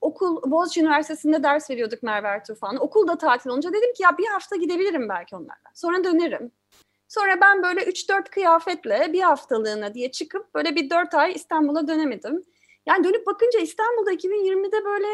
okul 0.02 0.52
Boğaziçi 0.52 0.82
Üniversitesi'nde 0.82 1.44
ders 1.44 1.70
veriyorduk 1.70 2.04
Merve 2.04 2.28
Ertuğrul 2.28 2.78
Okul 2.80 3.08
da 3.08 3.18
tatil 3.18 3.50
olunca 3.50 3.74
dedim 3.74 3.94
ki 3.94 4.04
ya 4.04 4.18
bir 4.18 4.28
hafta 4.28 4.56
gidebilirim 4.56 5.10
belki 5.10 5.36
onlarla. 5.36 5.70
Sonra 5.74 6.04
dönerim. 6.04 6.52
Sonra 7.08 7.42
ben 7.42 7.64
böyle 7.64 7.82
3-4 7.82 8.30
kıyafetle 8.30 9.10
bir 9.14 9.22
haftalığına 9.22 9.94
diye 9.94 10.12
çıkıp 10.12 10.54
böyle 10.56 10.76
bir 10.76 10.90
4 10.90 11.14
ay 11.14 11.34
İstanbul'a 11.34 11.88
dönemedim. 11.88 12.46
Yani 12.86 13.04
dönüp 13.04 13.28
bakınca 13.28 13.60
İstanbul'da 13.60 14.14
2020'de 14.14 14.86
böyle 14.86 15.08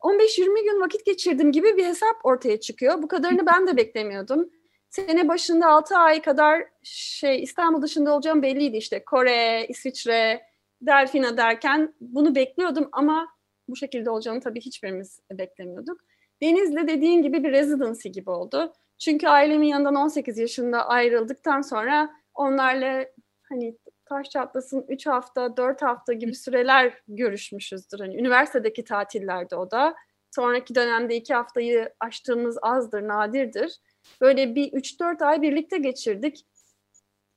15-20 0.00 0.64
gün 0.64 0.80
vakit 0.80 1.06
geçirdim 1.06 1.52
gibi 1.52 1.76
bir 1.76 1.84
hesap 1.84 2.16
ortaya 2.24 2.60
çıkıyor. 2.60 3.02
Bu 3.02 3.08
kadarını 3.08 3.46
ben 3.46 3.66
de 3.66 3.76
beklemiyordum. 3.76 4.50
Sene 4.94 5.28
başında 5.28 5.66
6 5.68 5.96
ay 5.96 6.22
kadar 6.22 6.64
şey 6.82 7.42
İstanbul 7.42 7.82
dışında 7.82 8.14
olacağım 8.14 8.42
belliydi 8.42 8.76
işte. 8.76 9.04
Kore, 9.04 9.66
İsviçre, 9.68 10.42
Delfina 10.80 11.36
derken 11.36 11.94
bunu 12.00 12.34
bekliyordum 12.34 12.88
ama 12.92 13.28
bu 13.68 13.76
şekilde 13.76 14.10
olacağını 14.10 14.40
tabii 14.40 14.60
hiçbirimiz 14.60 15.20
beklemiyorduk. 15.32 16.00
Denizli 16.42 16.88
dediğin 16.88 17.22
gibi 17.22 17.44
bir 17.44 17.52
residency 17.52 18.08
gibi 18.08 18.30
oldu. 18.30 18.72
Çünkü 18.98 19.28
ailemin 19.28 19.66
yanından 19.66 19.94
18 19.94 20.38
yaşında 20.38 20.88
ayrıldıktan 20.88 21.62
sonra 21.62 22.10
onlarla 22.34 23.06
hani 23.48 23.78
taş 24.04 24.30
çatlasın 24.30 24.84
3 24.88 25.06
hafta, 25.06 25.56
4 25.56 25.82
hafta 25.82 26.12
gibi 26.12 26.34
süreler 26.34 27.02
görüşmüşüzdür. 27.08 27.98
Hani 27.98 28.16
üniversitedeki 28.16 28.84
tatillerde 28.84 29.56
o 29.56 29.70
da. 29.70 29.94
Sonraki 30.30 30.74
dönemde 30.74 31.16
2 31.16 31.34
haftayı 31.34 31.92
aştığımız 32.00 32.58
azdır, 32.62 33.08
nadirdir. 33.08 33.78
Böyle 34.20 34.54
bir 34.54 34.72
3-4 34.72 35.24
ay 35.24 35.42
birlikte 35.42 35.78
geçirdik. 35.78 36.46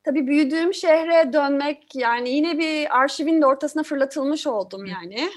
Tabii 0.03 0.27
büyüdüğüm 0.27 0.73
şehre 0.73 1.33
dönmek 1.33 1.95
yani 1.95 2.29
yine 2.29 2.57
bir 2.57 2.97
arşivin 2.97 3.41
de 3.41 3.45
ortasına 3.45 3.83
fırlatılmış 3.83 4.47
oldum 4.47 4.85
yani. 4.85 5.29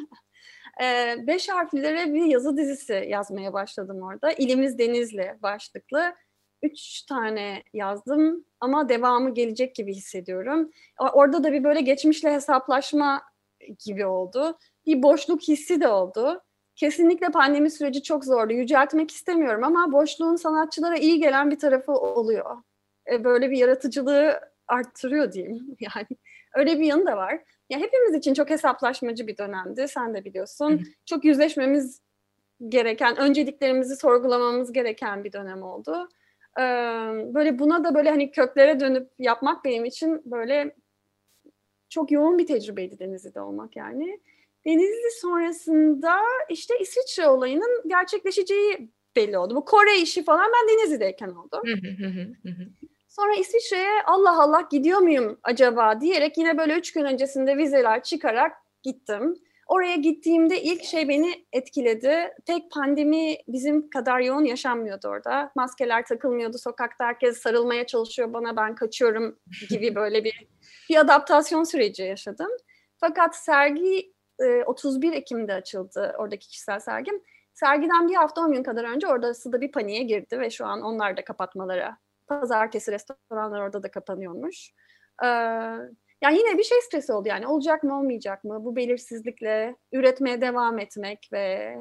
Ee, 0.83 1.17
beş 1.27 1.49
harflilere 1.49 2.15
bir 2.15 2.25
yazı 2.25 2.57
dizisi 2.57 3.05
yazmaya 3.09 3.53
başladım 3.53 4.03
orada. 4.03 4.33
İlimiz 4.33 4.79
Denizli 4.79 5.35
başlıklı. 5.43 6.15
Üç 6.63 7.03
tane 7.03 7.63
yazdım 7.73 8.45
ama 8.61 8.89
devamı 8.89 9.35
gelecek 9.35 9.75
gibi 9.75 9.95
hissediyorum. 9.95 10.71
Orada 11.13 11.45
da 11.45 11.53
bir 11.53 11.65
böyle 11.65 11.81
geçmişle 11.81 12.33
hesaplaşma 12.33 13.23
gibi 13.87 14.07
oldu. 14.07 14.59
Bir 14.87 15.03
boşluk 15.03 15.43
hissi 15.43 15.81
de 15.81 15.89
oldu. 15.89 16.43
Kesinlikle 16.81 17.29
pandemi 17.29 17.71
süreci 17.71 18.03
çok 18.03 18.25
zordu. 18.25 18.53
Yüceltmek 18.53 19.11
istemiyorum 19.11 19.65
ama 19.65 19.93
boşluğun 19.93 20.37
sanatçılara 20.37 20.97
iyi 20.97 21.21
gelen 21.21 21.51
bir 21.51 21.59
tarafı 21.59 21.93
oluyor. 21.93 22.57
E, 23.13 23.25
Böyle 23.25 23.51
bir 23.51 23.57
yaratıcılığı 23.57 24.41
arttırıyor 24.69 25.33
diyeyim. 25.33 25.77
Yani 25.81 26.07
öyle 26.55 26.81
bir 26.81 26.85
yanı 26.85 27.07
da 27.07 27.17
var. 27.17 27.41
Ya 27.71 27.79
hepimiz 27.79 28.15
için 28.15 28.35
çok 28.35 28.51
hesaplaşmacı 28.51 29.27
bir 29.27 29.37
dönemdi. 29.37 29.89
Sen 29.89 30.15
de 30.15 30.25
biliyorsun. 30.25 30.71
Hı 30.71 30.75
hı. 30.75 30.81
Çok 31.07 31.25
yüzleşmemiz 31.25 32.01
gereken, 32.69 33.17
önceliklerimizi 33.17 33.97
sorgulamamız 33.97 34.73
gereken 34.73 35.25
bir 35.25 35.33
dönem 35.33 35.63
oldu. 35.63 36.09
Ee, 36.59 36.63
böyle 37.35 37.59
buna 37.59 37.85
da 37.85 37.95
böyle 37.95 38.11
hani 38.11 38.31
köklere 38.31 38.81
dönüp 38.81 39.11
yapmak 39.19 39.65
benim 39.65 39.85
için 39.85 40.23
böyle 40.25 40.77
çok 41.89 42.13
yoğun 42.13 42.39
bir 42.39 42.47
tecrübeydi 42.47 42.99
Denizli'de 42.99 43.41
olmak 43.41 43.77
yani. 43.77 44.21
Denizli 44.67 45.11
sonrasında 45.21 46.17
işte 46.49 46.75
İsviçre 46.79 47.29
olayının 47.29 47.83
gerçekleşeceği 47.89 48.91
belli 49.17 49.39
oldu. 49.39 49.57
Bu 49.57 49.65
Kore 49.65 49.99
işi 49.99 50.25
falan 50.25 50.51
ben 50.53 50.69
Denizli'deyken 50.69 51.29
oldu. 51.29 51.63
Sonra 53.09 53.35
İsviçre'ye 53.35 54.03
Allah 54.07 54.43
Allah 54.43 54.69
gidiyor 54.71 54.99
muyum 54.99 55.39
acaba 55.43 56.01
diyerek 56.01 56.39
yine 56.39 56.59
böyle 56.59 56.75
üç 56.75 56.93
gün 56.93 57.05
öncesinde 57.05 57.57
vizeler 57.57 58.03
çıkarak 58.03 58.53
gittim. 58.83 59.35
Oraya 59.67 59.97
gittiğimde 59.97 60.63
ilk 60.63 60.85
şey 60.85 61.09
beni 61.09 61.47
etkiledi. 61.53 62.35
Pek 62.47 62.71
pandemi 62.71 63.37
bizim 63.49 63.91
kadar 63.91 64.21
yoğun 64.21 64.45
yaşanmıyordu 64.45 65.09
orada. 65.09 65.53
Maskeler 65.57 66.07
takılmıyordu. 66.07 66.59
Sokakta 66.59 67.05
herkes 67.05 67.39
sarılmaya 67.39 67.87
çalışıyor 67.87 68.33
bana 68.33 68.57
ben 68.57 68.75
kaçıyorum 68.75 69.39
gibi 69.69 69.95
böyle 69.95 70.25
bir 70.25 70.47
bir 70.91 70.97
adaptasyon 70.97 71.65
süreci 71.65 72.03
yaşadım. 72.03 72.51
Fakat 72.97 73.37
sergi 73.37 74.13
e, 74.41 74.65
31 74.65 75.13
Ekim'de 75.13 75.55
açıldı 75.55 76.15
oradaki 76.19 76.49
kişisel 76.49 76.81
sergim. 76.81 77.23
Sergiden 77.55 78.09
bir 78.09 78.15
hafta 78.15 78.41
10 78.41 78.53
gün 78.53 78.63
kadar 78.63 78.85
önce 78.85 79.07
orası 79.09 79.53
da 79.53 79.61
bir 79.61 79.73
paniğe 79.73 80.03
girdi 80.03 80.41
ve 80.41 80.51
şu 80.51 80.67
an 80.67 80.83
onlar 80.83 81.17
da 81.17 81.25
kapatmalara. 81.25 81.99
Pazartesi 82.27 82.93
restoranlar 82.93 83.61
orada 83.61 83.83
da 83.83 83.91
kapanıyormuş. 83.91 84.71
Ee, 85.23 85.27
yani 86.23 86.39
yine 86.39 86.59
bir 86.59 86.63
şey 86.63 86.81
stresi 86.81 87.13
oldu 87.13 87.29
yani 87.29 87.47
olacak 87.47 87.83
mı 87.83 87.99
olmayacak 87.99 88.45
mı 88.45 88.65
bu 88.65 88.77
belirsizlikle 88.77 89.77
üretmeye 89.93 90.41
devam 90.41 90.79
etmek 90.79 91.29
ve 91.33 91.77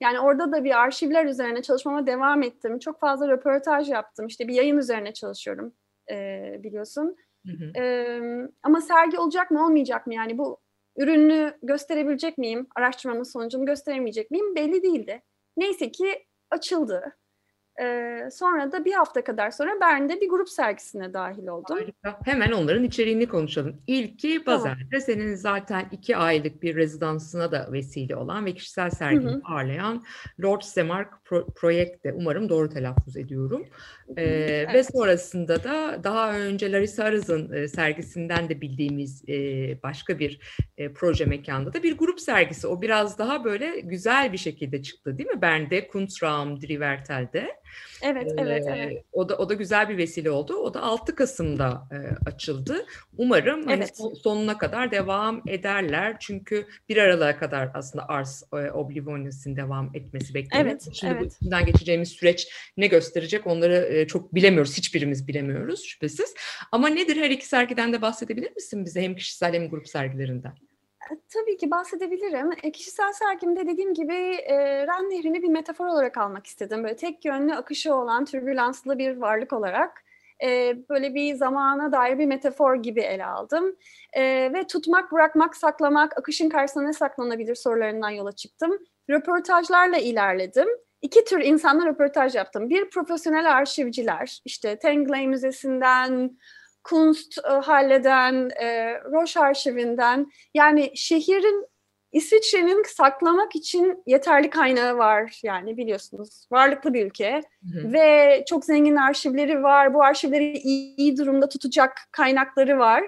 yani 0.00 0.20
orada 0.20 0.52
da 0.52 0.64
bir 0.64 0.80
arşivler 0.82 1.24
üzerine 1.26 1.62
çalışmama 1.62 2.06
devam 2.06 2.42
ettim. 2.42 2.78
Çok 2.78 3.00
fazla 3.00 3.28
röportaj 3.28 3.90
yaptım. 3.90 4.26
İşte 4.26 4.48
bir 4.48 4.54
yayın 4.54 4.78
üzerine 4.78 5.12
çalışıyorum 5.12 5.72
e, 6.10 6.16
biliyorsun. 6.62 7.16
Hı 7.46 7.52
hı. 7.52 7.82
Ee, 7.82 8.48
ama 8.62 8.80
sergi 8.80 9.18
olacak 9.18 9.50
mı 9.50 9.64
olmayacak 9.64 10.06
mı 10.06 10.14
yani 10.14 10.38
bu 10.38 10.60
ürünü 10.98 11.58
gösterebilecek 11.62 12.38
miyim? 12.38 12.66
Araştırmamın 12.76 13.22
sonucunu 13.22 13.66
gösteremeyecek 13.66 14.30
miyim? 14.30 14.54
Belli 14.54 14.82
değildi. 14.82 15.22
Neyse 15.56 15.90
ki 15.90 16.26
açıldı. 16.50 17.18
Ee, 17.80 18.28
sonra 18.32 18.72
da 18.72 18.84
bir 18.84 18.92
hafta 18.92 19.24
kadar 19.24 19.50
sonra 19.50 19.70
Bern'de 19.80 20.20
bir 20.20 20.28
grup 20.28 20.48
sergisine 20.48 21.12
dahil 21.12 21.46
oldum. 21.46 21.76
Harika. 21.76 22.20
Hemen 22.24 22.52
onların 22.52 22.84
içeriğini 22.84 23.26
konuşalım. 23.28 23.82
İlki 23.86 24.44
Tamam. 24.44 24.60
Bazar'da 24.60 25.00
senin 25.00 25.34
zaten 25.34 25.86
iki 25.92 26.16
aylık 26.16 26.62
bir 26.62 26.76
rezidansına 26.76 27.52
da 27.52 27.68
vesile 27.72 28.16
olan 28.16 28.46
ve 28.46 28.54
kişisel 28.54 28.90
sergini 28.90 29.30
Hı 29.30 29.34
hı. 29.34 29.40
ağırlayan 29.44 30.04
Lord 30.42 30.62
Semark 30.62 31.12
Pro- 31.26 31.54
Projekte. 31.54 32.12
Umarım 32.12 32.48
doğru 32.48 32.68
telaffuz 32.68 33.16
ediyorum. 33.16 33.66
Ee, 34.16 34.24
Ve 34.24 34.66
Evet. 34.70 34.88
sonrasında 34.92 35.64
da 35.64 36.00
daha 36.04 36.38
önce 36.38 36.72
Larissa 36.72 37.04
Arız'ın 37.04 37.52
e, 37.52 37.68
sergisinden 37.68 38.48
de 38.48 38.60
bildiğimiz 38.60 39.24
e, 39.28 39.34
başka 39.82 40.18
bir 40.18 40.40
e, 40.78 40.92
proje 40.92 41.24
mekanda 41.24 41.72
da 41.72 41.82
bir 41.82 41.98
grup 41.98 42.20
sergisi. 42.20 42.66
O 42.66 42.82
biraz 42.82 43.18
daha 43.18 43.44
böyle 43.44 43.80
güzel 43.80 44.32
bir 44.32 44.38
şekilde 44.38 44.82
çıktı 44.82 45.18
değil 45.18 45.30
mi? 45.30 45.42
Bern'de, 45.42 45.88
Kunstraum, 45.88 46.60
Drivertel'de. 46.60 47.58
Evet, 48.02 48.32
evet, 48.38 48.64
evet. 48.68 49.04
O 49.12 49.28
da 49.28 49.36
o 49.36 49.48
da 49.48 49.54
güzel 49.54 49.88
bir 49.88 49.98
vesile 49.98 50.30
oldu. 50.30 50.54
O 50.54 50.74
da 50.74 50.82
6 50.82 51.14
Kasım'da 51.14 51.88
e, 51.92 52.28
açıldı. 52.30 52.86
Umarım 53.18 53.66
hani 53.66 53.76
Evet. 53.82 53.96
son- 53.96 54.14
sonuna 54.14 54.58
kadar 54.58 54.90
devam 54.90 55.42
ederler. 55.48 56.16
Çünkü 56.20 56.66
bir 56.88 56.96
Aralık'a 56.96 57.38
kadar 57.38 57.70
aslında 57.74 58.08
Ars 58.08 58.42
e, 58.52 58.56
Oblivionis'in 58.56 59.56
devam 59.56 59.90
etmesi 59.94 60.34
bekleniyor. 60.34 60.70
Evet, 60.70 60.88
Şimdi 60.92 61.14
evet. 61.20 61.32
içinden 61.32 61.66
geçeceğimiz 61.66 62.08
süreç 62.08 62.48
ne 62.76 62.86
gösterecek 62.86 63.46
onları 63.46 63.74
e, 63.76 64.06
çok 64.06 64.34
bilemiyoruz. 64.34 64.76
Hiçbirimiz 64.78 65.28
bilemiyoruz 65.28 65.84
şüphesiz. 65.84 66.34
Ama 66.72 66.88
nedir 66.88 67.16
her 67.16 67.30
iki 67.30 67.46
sergiden 67.46 67.92
de 67.92 68.02
bahsedebilir 68.02 68.52
misin 68.56 68.84
bize 68.84 69.02
hem 69.02 69.16
kişisel 69.16 69.54
hem 69.54 69.68
grup 69.68 69.88
sergilerinden? 69.88 70.54
Tabii 71.08 71.56
ki 71.56 71.70
bahsedebilirim. 71.70 72.50
E, 72.62 72.72
kişisel 72.72 73.12
sergimde 73.12 73.66
dediğim 73.66 73.94
gibi 73.94 74.14
e, 74.34 74.86
Ren 74.86 75.10
Nehri'ni 75.10 75.42
bir 75.42 75.48
metafor 75.48 75.86
olarak 75.86 76.18
almak 76.18 76.46
istedim. 76.46 76.84
Böyle 76.84 76.96
tek 76.96 77.24
yönlü 77.24 77.54
akışı 77.54 77.94
olan 77.94 78.24
türbülanslı 78.24 78.98
bir 78.98 79.16
varlık 79.16 79.52
olarak. 79.52 80.04
e, 80.44 80.76
böyle 80.88 81.14
bir 81.14 81.34
zamana 81.34 81.92
dair 81.92 82.18
bir 82.18 82.26
metafor 82.26 82.74
gibi 82.74 83.00
ele 83.00 83.24
aldım. 83.26 83.76
E, 84.12 84.22
ve 84.54 84.66
tutmak, 84.66 85.12
bırakmak, 85.12 85.56
saklamak, 85.56 86.18
akışın 86.18 86.48
karşısına 86.48 86.82
ne 86.82 86.92
saklanabilir 86.92 87.54
sorularından 87.54 88.10
yola 88.10 88.32
çıktım. 88.32 88.78
Röportajlarla 89.10 89.96
ilerledim. 89.98 90.68
İki 91.02 91.24
tür 91.24 91.40
insanla 91.40 91.86
röportaj 91.86 92.34
yaptım. 92.34 92.70
Bir 92.70 92.90
profesyonel 92.90 93.52
arşivciler, 93.56 94.40
işte 94.44 94.78
Tingley 94.78 95.28
Müzesi'nden, 95.28 96.38
Kunst 96.88 97.38
e, 97.38 97.52
halleden, 97.52 98.50
e, 98.60 98.94
Roche 99.00 99.40
arşivinden, 99.40 100.26
yani 100.54 100.92
şehrin 100.94 101.66
İsviçre'nin 102.12 102.82
saklamak 102.82 103.56
için 103.56 104.02
yeterli 104.06 104.50
kaynağı 104.50 104.98
var 104.98 105.40
yani 105.42 105.76
biliyorsunuz. 105.76 106.46
Varlıklı 106.50 106.94
bir 106.94 107.06
ülke 107.06 107.42
Hı 107.72 107.78
hı. 107.78 107.92
ve 107.92 108.44
çok 108.48 108.64
zengin 108.64 108.96
arşivleri 108.96 109.62
var. 109.62 109.94
Bu 109.94 110.02
arşivleri 110.02 110.58
iyi, 110.58 110.96
iyi 110.96 111.16
durumda 111.16 111.48
tutacak 111.48 111.98
kaynakları 112.12 112.78
var. 112.78 113.04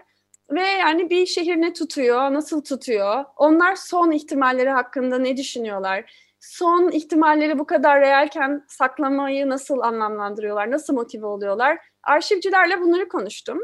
Ve 0.50 0.62
yani 0.62 1.10
bir 1.10 1.26
şehir 1.26 1.56
ne 1.56 1.72
tutuyor, 1.72 2.34
nasıl 2.34 2.64
tutuyor? 2.64 3.24
Onlar 3.36 3.76
son 3.76 4.10
ihtimalleri 4.10 4.70
hakkında 4.70 5.18
ne 5.18 5.36
düşünüyorlar? 5.36 6.12
Son 6.40 6.90
ihtimalleri 6.90 7.58
bu 7.58 7.66
kadar 7.66 8.00
realken 8.00 8.64
saklamayı 8.68 9.48
nasıl 9.48 9.80
anlamlandırıyorlar, 9.80 10.70
nasıl 10.70 10.94
motive 10.94 11.26
oluyorlar? 11.26 11.78
Arşivcilerle 12.02 12.80
bunları 12.80 13.08
konuştum. 13.08 13.58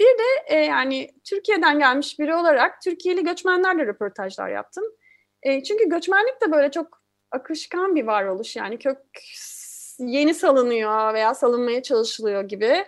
Bir 0.00 0.04
de 0.04 0.56
e, 0.56 0.58
yani 0.58 1.10
Türkiye'den 1.24 1.78
gelmiş 1.78 2.18
biri 2.18 2.34
olarak 2.34 2.82
Türkiye'li 2.82 3.24
göçmenlerle 3.24 3.86
röportajlar 3.86 4.48
yaptım. 4.48 4.84
E, 5.42 5.62
çünkü 5.62 5.88
göçmenlik 5.88 6.42
de 6.46 6.52
böyle 6.52 6.70
çok 6.70 7.02
akışkan 7.30 7.94
bir 7.94 8.04
varoluş 8.04 8.56
yani 8.56 8.78
kök 8.78 8.98
yeni 9.98 10.34
salınıyor 10.34 11.14
veya 11.14 11.34
salınmaya 11.34 11.82
çalışılıyor 11.82 12.42
gibi. 12.42 12.84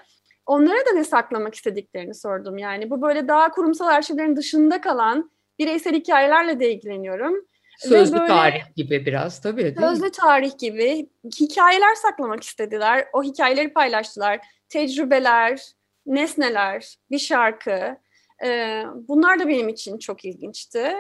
Onlara 0.47 0.87
da 0.87 0.93
ne 0.95 1.05
saklamak 1.05 1.55
istediklerini 1.55 2.15
sordum. 2.15 2.59
Yani 2.59 2.91
bu 2.91 3.03
böyle 3.03 3.29
daha 3.29 3.51
kurumsal 3.51 3.87
arşivlerin 3.87 4.37
dışında 4.37 4.81
kalan 4.81 5.31
bireysel 5.59 5.95
hikayelerle 5.95 6.61
de 6.61 6.73
ilgileniyorum. 6.73 7.35
Sözlü 7.79 8.15
böyle- 8.15 8.27
tarih 8.27 8.75
gibi 8.77 9.07
biraz 9.07 9.41
tabii 9.41 9.63
değil 9.63 9.77
mi? 9.77 9.87
Sözlü 9.87 10.11
tarih 10.11 10.59
gibi 10.59 11.09
hikayeler 11.41 11.95
saklamak 11.95 12.43
istediler. 12.43 13.09
O 13.13 13.23
hikayeleri 13.23 13.73
paylaştılar. 13.73 14.41
Tecrübeler, 14.75 15.63
nesneler, 16.07 16.97
bir 17.11 17.19
şarkı. 17.19 17.97
Ee, 18.45 18.83
bunlar 19.09 19.39
da 19.39 19.49
benim 19.49 19.69
için 19.69 19.99
çok 19.99 20.25
ilginçti. 20.25 20.95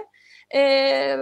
Ee, 0.55 1.17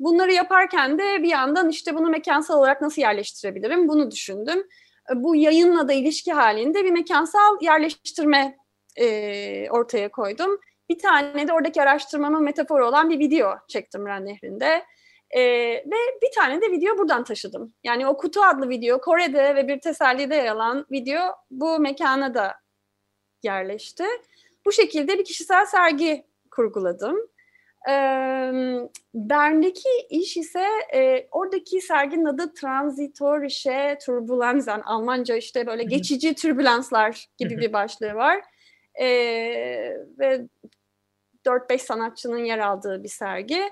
bunları 0.00 0.32
yaparken 0.32 0.98
de 0.98 1.22
bir 1.22 1.28
yandan 1.28 1.68
işte 1.68 1.94
bunu 1.94 2.10
mekansal 2.10 2.58
olarak 2.58 2.80
nasıl 2.80 3.02
yerleştirebilirim 3.02 3.88
bunu 3.88 4.10
düşündüm. 4.10 4.66
Ee, 5.10 5.22
Bu 5.22 5.36
yayınla 5.36 5.88
da 5.88 5.92
ilişki 5.92 6.32
halinde 6.32 6.84
bir 6.84 6.90
mekansal 6.90 7.56
yerleştirme 7.60 8.56
e, 8.96 9.70
ortaya 9.70 10.10
koydum. 10.10 10.60
Bir 10.88 10.98
tane 10.98 11.48
de 11.48 11.52
oradaki 11.52 11.82
araştırmamın 11.82 12.42
metaforu 12.42 12.86
olan 12.86 13.10
bir 13.10 13.18
video 13.18 13.54
çektim 13.68 14.06
Ren 14.06 14.26
Nehri'nde. 14.26 14.84
Ee, 15.30 15.40
ve 15.86 15.96
bir 16.22 16.32
tane 16.34 16.60
de 16.60 16.70
video 16.70 16.98
buradan 16.98 17.24
taşıdım. 17.24 17.74
Yani 17.84 18.06
o 18.06 18.16
Kutu 18.16 18.42
adlı 18.42 18.68
video 18.68 19.00
Kore'de 19.00 19.54
ve 19.54 19.68
bir 19.68 19.80
tesellide 19.80 20.34
yer 20.34 20.46
alan 20.46 20.86
video 20.90 21.20
bu 21.50 21.78
mekana 21.78 22.34
da 22.34 22.54
yerleşti. 23.42 24.04
Bu 24.66 24.72
şekilde 24.72 25.18
bir 25.18 25.24
kişisel 25.24 25.66
sergi 25.66 26.26
kurguladım. 26.50 27.16
Ee, 27.88 28.52
Bern'deki 29.14 29.88
iş 30.10 30.36
ise 30.36 30.66
e, 30.94 31.28
oradaki 31.30 31.80
serginin 31.80 32.24
adı 32.24 32.54
Transitorische 32.54 33.98
Turbulenzen. 34.06 34.80
Almanca 34.80 35.36
işte 35.36 35.66
böyle 35.66 35.84
geçici 35.84 36.34
türbülanslar 36.34 37.26
gibi 37.38 37.58
bir 37.58 37.72
başlığı 37.72 38.14
var. 38.14 38.40
Ee, 39.00 39.06
ve 40.18 40.46
4-5 41.46 41.78
sanatçının 41.78 42.44
yer 42.44 42.58
aldığı 42.58 43.02
bir 43.02 43.08
sergi. 43.08 43.62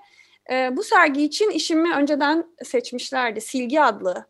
Ee, 0.51 0.77
bu 0.77 0.83
sergi 0.83 1.25
için 1.25 1.51
işimi 1.51 1.95
önceden 1.95 2.55
seçmişlerdi. 2.63 3.41
Silgi 3.41 3.81
adlı 3.81 4.27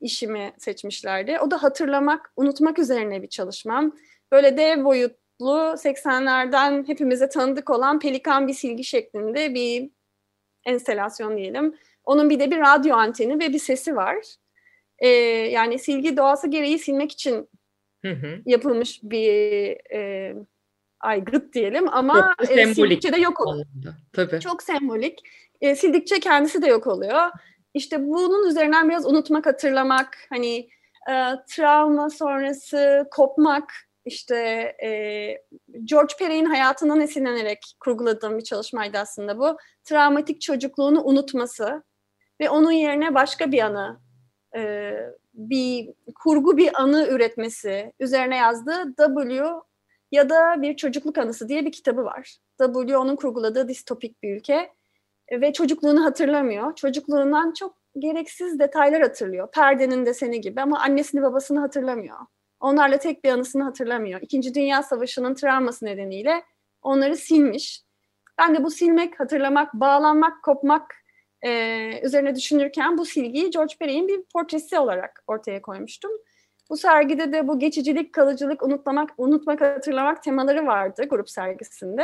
işimi 0.00 0.52
seçmişlerdi. 0.58 1.38
O 1.40 1.50
da 1.50 1.62
hatırlamak, 1.62 2.32
unutmak 2.36 2.78
üzerine 2.78 3.22
bir 3.22 3.28
çalışmam. 3.28 3.96
Böyle 4.32 4.56
dev 4.56 4.84
boyutlu 4.84 5.74
80'lerden 5.76 6.88
hepimize 6.88 7.28
tanıdık 7.28 7.70
olan 7.70 7.98
pelikan 7.98 8.48
bir 8.48 8.54
silgi 8.54 8.84
şeklinde 8.84 9.54
bir 9.54 9.90
enstelasyon 10.66 11.36
diyelim. 11.36 11.74
Onun 12.04 12.30
bir 12.30 12.40
de 12.40 12.50
bir 12.50 12.58
radyo 12.58 12.96
anteni 12.96 13.34
ve 13.34 13.52
bir 13.52 13.58
sesi 13.58 13.96
var. 13.96 14.16
Ee, 14.98 15.08
yani 15.08 15.78
silgi 15.78 16.16
doğası 16.16 16.48
gereği 16.50 16.78
silmek 16.78 17.12
için 17.12 17.48
Hı 18.04 18.10
hı. 18.12 18.42
yapılmış 18.46 19.00
bir 19.02 19.76
e, 19.94 20.34
aygıt 21.00 21.54
diyelim 21.54 21.88
ama 21.88 22.34
Çok 22.40 22.58
e, 22.58 22.74
sildikçe 22.74 23.12
de 23.12 23.20
yok 23.20 23.40
oluyor. 23.40 23.66
Tabii. 24.12 24.40
Çok 24.40 24.62
sembolik. 24.62 25.20
E, 25.60 25.76
sildikçe 25.76 26.20
kendisi 26.20 26.62
de 26.62 26.66
yok 26.66 26.86
oluyor. 26.86 27.30
İşte 27.74 28.06
bunun 28.06 28.48
üzerinden 28.48 28.88
biraz 28.88 29.06
unutmak, 29.06 29.46
hatırlamak, 29.46 30.18
hani 30.30 30.56
e, 31.10 31.14
travma 31.48 32.10
sonrası 32.10 33.08
kopmak, 33.10 33.72
işte 34.04 34.36
e, 34.82 34.90
George 35.84 36.14
Perey'in 36.18 36.44
hayatından 36.44 37.00
esinlenerek 37.00 37.58
kurguladığım 37.80 38.38
bir 38.38 38.44
çalışmaydı 38.44 38.98
aslında 38.98 39.38
bu. 39.38 39.56
Travmatik 39.84 40.40
çocukluğunu 40.40 41.04
unutması 41.04 41.82
ve 42.40 42.50
onun 42.50 42.70
yerine 42.70 43.14
başka 43.14 43.52
bir 43.52 43.62
anı, 43.62 44.00
e, 44.56 44.92
bir 45.34 45.88
kurgu 46.14 46.56
bir 46.56 46.82
anı 46.82 47.06
üretmesi 47.10 47.92
üzerine 48.00 48.36
yazdığı 48.36 48.94
W 48.96 49.44
ya 50.12 50.28
da 50.28 50.62
bir 50.62 50.76
çocukluk 50.76 51.18
anısı 51.18 51.48
diye 51.48 51.64
bir 51.64 51.72
kitabı 51.72 52.04
var. 52.04 52.36
W 52.58 52.98
onun 52.98 53.16
kurguladığı 53.16 53.68
distopik 53.68 54.22
bir 54.22 54.36
ülke 54.36 54.70
ve 55.32 55.52
çocukluğunu 55.52 56.04
hatırlamıyor. 56.04 56.74
Çocukluğundan 56.74 57.52
çok 57.52 57.78
gereksiz 57.98 58.58
detaylar 58.58 59.02
hatırlıyor. 59.02 59.50
Perdenin 59.52 60.06
deseni 60.06 60.40
gibi 60.40 60.60
ama 60.62 60.80
annesini 60.80 61.22
babasını 61.22 61.60
hatırlamıyor. 61.60 62.18
Onlarla 62.60 62.98
tek 62.98 63.24
bir 63.24 63.30
anısını 63.30 63.62
hatırlamıyor. 63.62 64.20
İkinci 64.20 64.54
Dünya 64.54 64.82
Savaşı'nın 64.82 65.34
travması 65.34 65.84
nedeniyle 65.84 66.42
onları 66.82 67.16
silmiş. 67.16 67.82
Ben 68.38 68.54
de 68.54 68.64
bu 68.64 68.70
silmek, 68.70 69.20
hatırlamak, 69.20 69.74
bağlanmak, 69.74 70.42
kopmak 70.42 70.94
e, 71.42 71.50
üzerine 72.06 72.34
düşünürken 72.34 72.98
bu 72.98 73.04
silgiyi 73.04 73.50
George 73.50 73.74
Perey'in 73.80 74.08
bir 74.08 74.22
portresi 74.32 74.78
olarak 74.78 75.24
ortaya 75.26 75.62
koymuştum. 75.62 76.10
Bu 76.70 76.76
sergide 76.76 77.32
de 77.32 77.48
bu 77.48 77.58
geçicilik, 77.58 78.12
kalıcılık, 78.12 78.62
unutmamak, 78.62 79.10
unutmak, 79.16 79.60
hatırlamak 79.60 80.22
temaları 80.22 80.66
vardı 80.66 81.04
grup 81.08 81.30
sergisinde. 81.30 82.02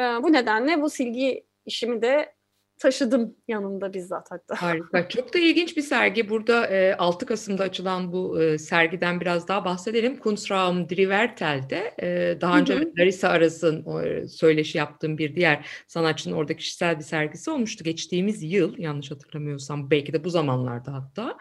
Ee, 0.00 0.02
bu 0.02 0.32
nedenle 0.32 0.82
bu 0.82 0.90
silgi 0.90 1.46
işimi 1.66 2.02
de 2.02 2.34
taşıdım 2.82 3.36
yanımda 3.48 3.94
bizzat 3.94 4.30
hatta. 4.30 4.62
Harika. 4.62 5.08
Çok 5.08 5.34
da 5.34 5.38
ilginç 5.38 5.76
bir 5.76 5.82
sergi. 5.82 6.28
Burada 6.28 6.66
e, 6.66 6.94
6 6.94 7.26
Kasım'da 7.26 7.62
açılan 7.62 8.12
bu 8.12 8.42
e, 8.42 8.58
sergiden 8.58 9.20
biraz 9.20 9.48
daha 9.48 9.64
bahsedelim. 9.64 10.18
Kunstraum 10.18 10.88
Drivertel'de 10.88 11.94
e, 12.02 12.40
daha 12.40 12.58
önce 12.58 12.74
Hı 12.74 12.78
hı. 12.78 12.92
Larissa 12.98 13.28
Aras'ın 13.28 13.84
o, 13.84 14.02
e, 14.02 14.28
söyleşi 14.28 14.78
yaptığım 14.78 15.18
bir 15.18 15.36
diğer 15.36 15.66
sanatçının 15.86 16.34
orada 16.34 16.56
kişisel 16.56 16.98
bir 16.98 17.04
sergisi 17.04 17.50
olmuştu. 17.50 17.84
Geçtiğimiz 17.84 18.42
yıl 18.42 18.78
yanlış 18.78 19.10
hatırlamıyorsam 19.10 19.90
belki 19.90 20.12
de 20.12 20.24
bu 20.24 20.30
zamanlarda 20.30 20.92
hatta. 20.92 21.38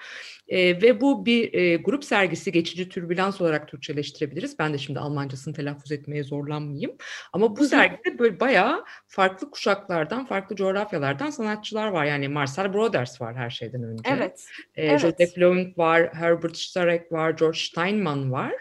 E, 0.47 0.81
ve 0.81 1.01
bu 1.01 1.25
bir 1.25 1.53
e, 1.53 1.75
grup 1.75 2.03
sergisi 2.03 2.51
geçici 2.51 2.89
türbülans 2.89 3.41
olarak 3.41 3.67
Türkçeleştirebiliriz. 3.67 4.59
Ben 4.59 4.73
de 4.73 4.77
şimdi 4.77 4.99
Almancasını 4.99 5.53
telaffuz 5.53 5.91
etmeye 5.91 6.23
zorlanmayayım. 6.23 6.91
Ama 7.33 7.57
bu 7.57 7.65
sergide 7.65 8.19
böyle 8.19 8.39
bayağı 8.39 8.85
farklı 9.07 9.51
kuşaklardan, 9.51 10.25
farklı 10.25 10.55
coğrafyalardan 10.55 11.29
sanatçılar 11.31 11.87
var. 11.87 12.05
Yani 12.05 12.27
Marcel 12.27 12.73
Broders 12.73 13.21
var 13.21 13.35
her 13.35 13.49
şeyden 13.49 13.83
önce. 13.83 14.03
Evet. 14.05 14.45
Ee, 14.75 14.85
evet. 14.85 14.99
Joseph 14.99 15.37
Lowing 15.37 15.77
var, 15.77 16.13
Herbert 16.13 16.57
Starek 16.57 17.11
var, 17.11 17.31
George 17.31 17.59
Steinman 17.59 18.31
var. 18.31 18.53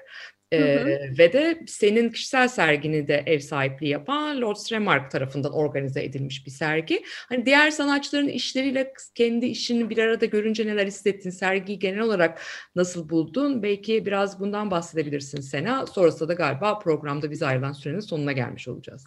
Ee, 0.52 0.58
Hı 0.58 0.80
hı. 0.80 1.18
ve 1.18 1.32
de 1.32 1.60
senin 1.66 2.10
kişisel 2.10 2.48
sergini 2.48 3.08
de 3.08 3.22
ev 3.26 3.38
sahipliği 3.38 3.88
yapan 3.88 4.40
Lord 4.40 4.56
Stremark 4.56 5.10
tarafından 5.10 5.52
organize 5.52 6.04
edilmiş 6.04 6.46
bir 6.46 6.50
sergi. 6.50 7.02
Hani 7.28 7.46
diğer 7.46 7.70
sanatçıların 7.70 8.28
işleriyle 8.28 8.92
kendi 9.14 9.46
işini 9.46 9.90
bir 9.90 9.98
arada 9.98 10.26
görünce 10.26 10.66
neler 10.66 10.86
hissettin? 10.86 11.30
Sergiyi 11.30 11.78
genel 11.78 12.00
olarak 12.00 12.42
nasıl 12.74 13.08
buldun? 13.08 13.62
Belki 13.62 14.06
biraz 14.06 14.40
bundan 14.40 14.70
bahsedebilirsin 14.70 15.40
Sena. 15.40 15.86
Sonrasında 15.86 16.28
da 16.28 16.34
galiba 16.34 16.78
programda 16.78 17.30
bize 17.30 17.46
ayrılan 17.46 17.72
sürenin 17.72 18.00
sonuna 18.00 18.32
gelmiş 18.32 18.68
olacağız. 18.68 19.04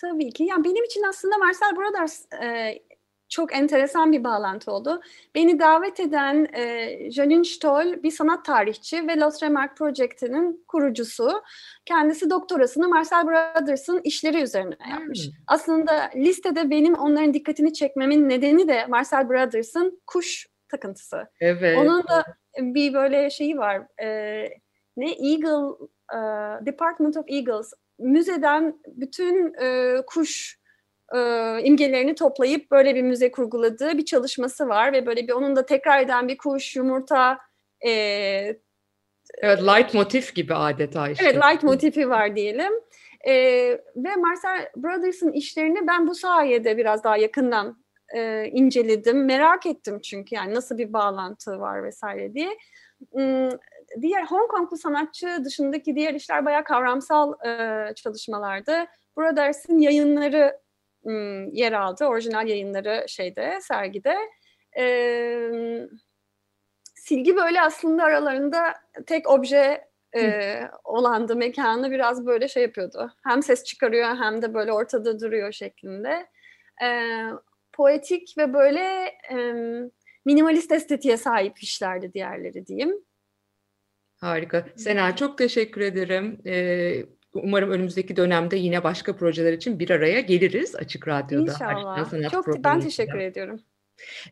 Tabii 0.00 0.30
ki. 0.30 0.44
Yani 0.44 0.64
benim 0.64 0.84
için 0.84 1.02
aslında 1.02 1.38
Marcel 1.38 1.76
Brothers 1.76 2.32
e, 2.42 2.78
çok 3.28 3.56
enteresan 3.56 4.12
bir 4.12 4.24
bağlantı 4.24 4.72
oldu. 4.72 5.00
Beni 5.34 5.58
davet 5.58 6.00
eden 6.00 6.48
e, 6.52 7.10
Janine 7.10 7.44
Stoll 7.44 8.02
bir 8.02 8.10
sanat 8.10 8.44
tarihçi 8.44 9.08
ve 9.08 9.18
Lost 9.18 9.42
Remark 9.42 9.76
Project'inin 9.76 10.64
kurucusu. 10.68 11.42
Kendisi 11.84 12.30
doktorasını 12.30 12.88
Marcel 12.88 13.26
Brothers'ın 13.26 14.00
işleri 14.04 14.42
üzerine 14.42 14.76
yapmış. 14.90 15.26
Hmm. 15.26 15.32
Aslında 15.46 16.10
listede 16.16 16.70
benim 16.70 16.94
onların 16.94 17.34
dikkatini 17.34 17.72
çekmemin 17.72 18.28
nedeni 18.28 18.68
de 18.68 18.86
Marcel 18.86 19.28
Brothers'ın 19.28 20.02
kuş 20.06 20.46
takıntısı. 20.68 21.26
Evet. 21.40 21.78
Onun 21.78 22.02
da 22.02 22.24
bir 22.58 22.94
böyle 22.94 23.30
şeyi 23.30 23.58
var. 23.58 24.02
e, 24.02 24.48
ne 24.96 25.10
Eagle 25.10 25.86
e, 26.12 26.18
Department 26.66 27.16
of 27.16 27.24
Eagles 27.28 27.72
müzeden 27.98 28.80
bütün 28.86 29.54
e, 29.62 29.96
kuş 30.06 30.58
e, 31.14 31.18
imgelerini 31.62 32.14
toplayıp 32.14 32.70
böyle 32.70 32.94
bir 32.94 33.02
müze 33.02 33.30
kurguladığı 33.30 33.98
bir 33.98 34.04
çalışması 34.04 34.68
var 34.68 34.92
ve 34.92 35.06
böyle 35.06 35.28
bir 35.28 35.32
onun 35.32 35.56
da 35.56 35.66
tekrar 35.66 36.00
eden 36.00 36.28
bir 36.28 36.36
kuş, 36.36 36.76
yumurta, 36.76 37.38
e, 37.86 37.90
Evet, 39.38 39.62
light 39.62 39.94
motif 39.94 40.34
gibi 40.34 40.54
adeta 40.54 41.08
işte. 41.08 41.24
evet 41.24 41.36
light 41.36 41.62
motifi 41.62 42.10
var 42.10 42.36
diyelim. 42.36 42.72
E, 43.28 43.32
ve 43.96 44.16
Marcel 44.16 44.68
Brothers'ın 44.76 45.32
işlerini 45.32 45.86
ben 45.86 46.06
bu 46.06 46.14
sayede 46.14 46.76
biraz 46.76 47.04
daha 47.04 47.16
yakından 47.16 47.84
e, 48.16 48.48
inceledim. 48.48 49.24
Merak 49.24 49.66
ettim 49.66 50.00
çünkü 50.00 50.34
yani 50.34 50.54
nasıl 50.54 50.78
bir 50.78 50.92
bağlantı 50.92 51.60
var 51.60 51.84
vesaire 51.84 52.34
diye. 52.34 52.56
Diğer 54.00 54.24
Hong 54.24 54.50
Konglu 54.50 54.76
sanatçı 54.76 55.44
dışındaki 55.44 55.96
diğer 55.96 56.14
işler 56.14 56.44
bayağı 56.44 56.64
kavramsal 56.64 57.32
e, 57.46 57.94
çalışmalardı. 57.94 58.84
Brothers'ın 59.18 59.78
yayınları 59.78 60.60
hmm, 61.02 61.52
yer 61.52 61.72
aldı. 61.72 62.04
Orijinal 62.04 62.48
yayınları 62.48 63.04
şeyde, 63.08 63.58
sergide. 63.60 64.16
Ee, 64.78 65.88
silgi 66.94 67.36
böyle 67.36 67.60
aslında 67.60 68.04
aralarında 68.04 68.74
tek 69.06 69.30
obje 69.30 69.84
e, 70.16 70.60
olandı. 70.84 71.36
Mekanı 71.36 71.90
biraz 71.90 72.26
böyle 72.26 72.48
şey 72.48 72.62
yapıyordu. 72.62 73.12
Hem 73.24 73.42
ses 73.42 73.64
çıkarıyor 73.64 74.16
hem 74.16 74.42
de 74.42 74.54
böyle 74.54 74.72
ortada 74.72 75.20
duruyor 75.20 75.52
şeklinde. 75.52 76.26
Ee, 76.82 77.26
poetik 77.72 78.38
ve 78.38 78.52
böyle 78.52 78.82
e, 79.30 79.36
minimalist 80.24 80.72
estetiğe 80.72 81.16
sahip 81.16 81.58
işlerdi 81.58 82.12
diğerleri 82.12 82.66
diyeyim. 82.66 83.05
Harika. 84.16 84.66
Sena 84.76 85.16
çok 85.16 85.38
teşekkür 85.38 85.80
ederim. 85.80 86.38
Ee, 86.46 87.06
umarım 87.32 87.70
önümüzdeki 87.70 88.16
dönemde 88.16 88.56
yine 88.56 88.84
başka 88.84 89.16
projeler 89.16 89.52
için 89.52 89.78
bir 89.78 89.90
araya 89.90 90.20
geliriz 90.20 90.76
Açık 90.76 91.08
Radyo'da. 91.08 91.52
İnşallah. 91.52 92.30
Çok 92.30 92.64
ben 92.64 92.80
teşekkür 92.80 93.18
ediyorum. 93.18 93.60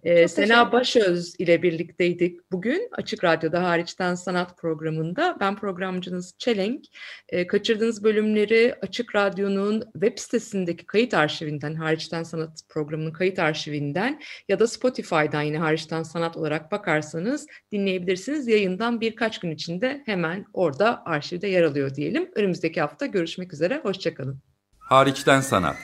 Ee, 0.02 0.28
Sena 0.28 0.72
Başöz 0.72 1.34
ile 1.38 1.62
birlikteydik 1.62 2.52
bugün 2.52 2.88
Açık 2.92 3.24
Radyo'da 3.24 3.62
Hariçten 3.62 4.14
Sanat 4.14 4.58
programında. 4.58 5.36
Ben 5.40 5.56
programcınız 5.56 6.34
Çelenk. 6.38 6.84
Ee, 7.28 7.46
kaçırdığınız 7.46 8.04
bölümleri 8.04 8.74
Açık 8.82 9.14
Radyo'nun 9.14 9.82
web 9.92 10.18
sitesindeki 10.18 10.86
kayıt 10.86 11.14
arşivinden, 11.14 11.74
Hariçten 11.74 12.22
Sanat 12.22 12.60
programının 12.68 13.12
kayıt 13.12 13.38
arşivinden 13.38 14.20
ya 14.48 14.58
da 14.58 14.66
Spotify'dan 14.66 15.42
yine 15.42 15.58
Hariçten 15.58 16.02
Sanat 16.02 16.36
olarak 16.36 16.72
bakarsanız 16.72 17.46
dinleyebilirsiniz. 17.72 18.48
Yayından 18.48 19.00
birkaç 19.00 19.38
gün 19.38 19.50
içinde 19.50 20.02
hemen 20.06 20.44
orada 20.52 21.02
arşivde 21.04 21.48
yer 21.48 21.62
alıyor 21.62 21.94
diyelim. 21.94 22.30
Önümüzdeki 22.34 22.80
hafta 22.80 23.06
görüşmek 23.06 23.52
üzere, 23.52 23.80
hoşçakalın. 23.82 24.38
Hariçten 24.78 25.40
sanat. 25.40 25.76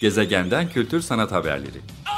Gezegenden 0.00 0.68
kültür 0.68 1.00
sanat 1.00 1.32
haberleri. 1.32 1.78
Okay, 2.02 2.17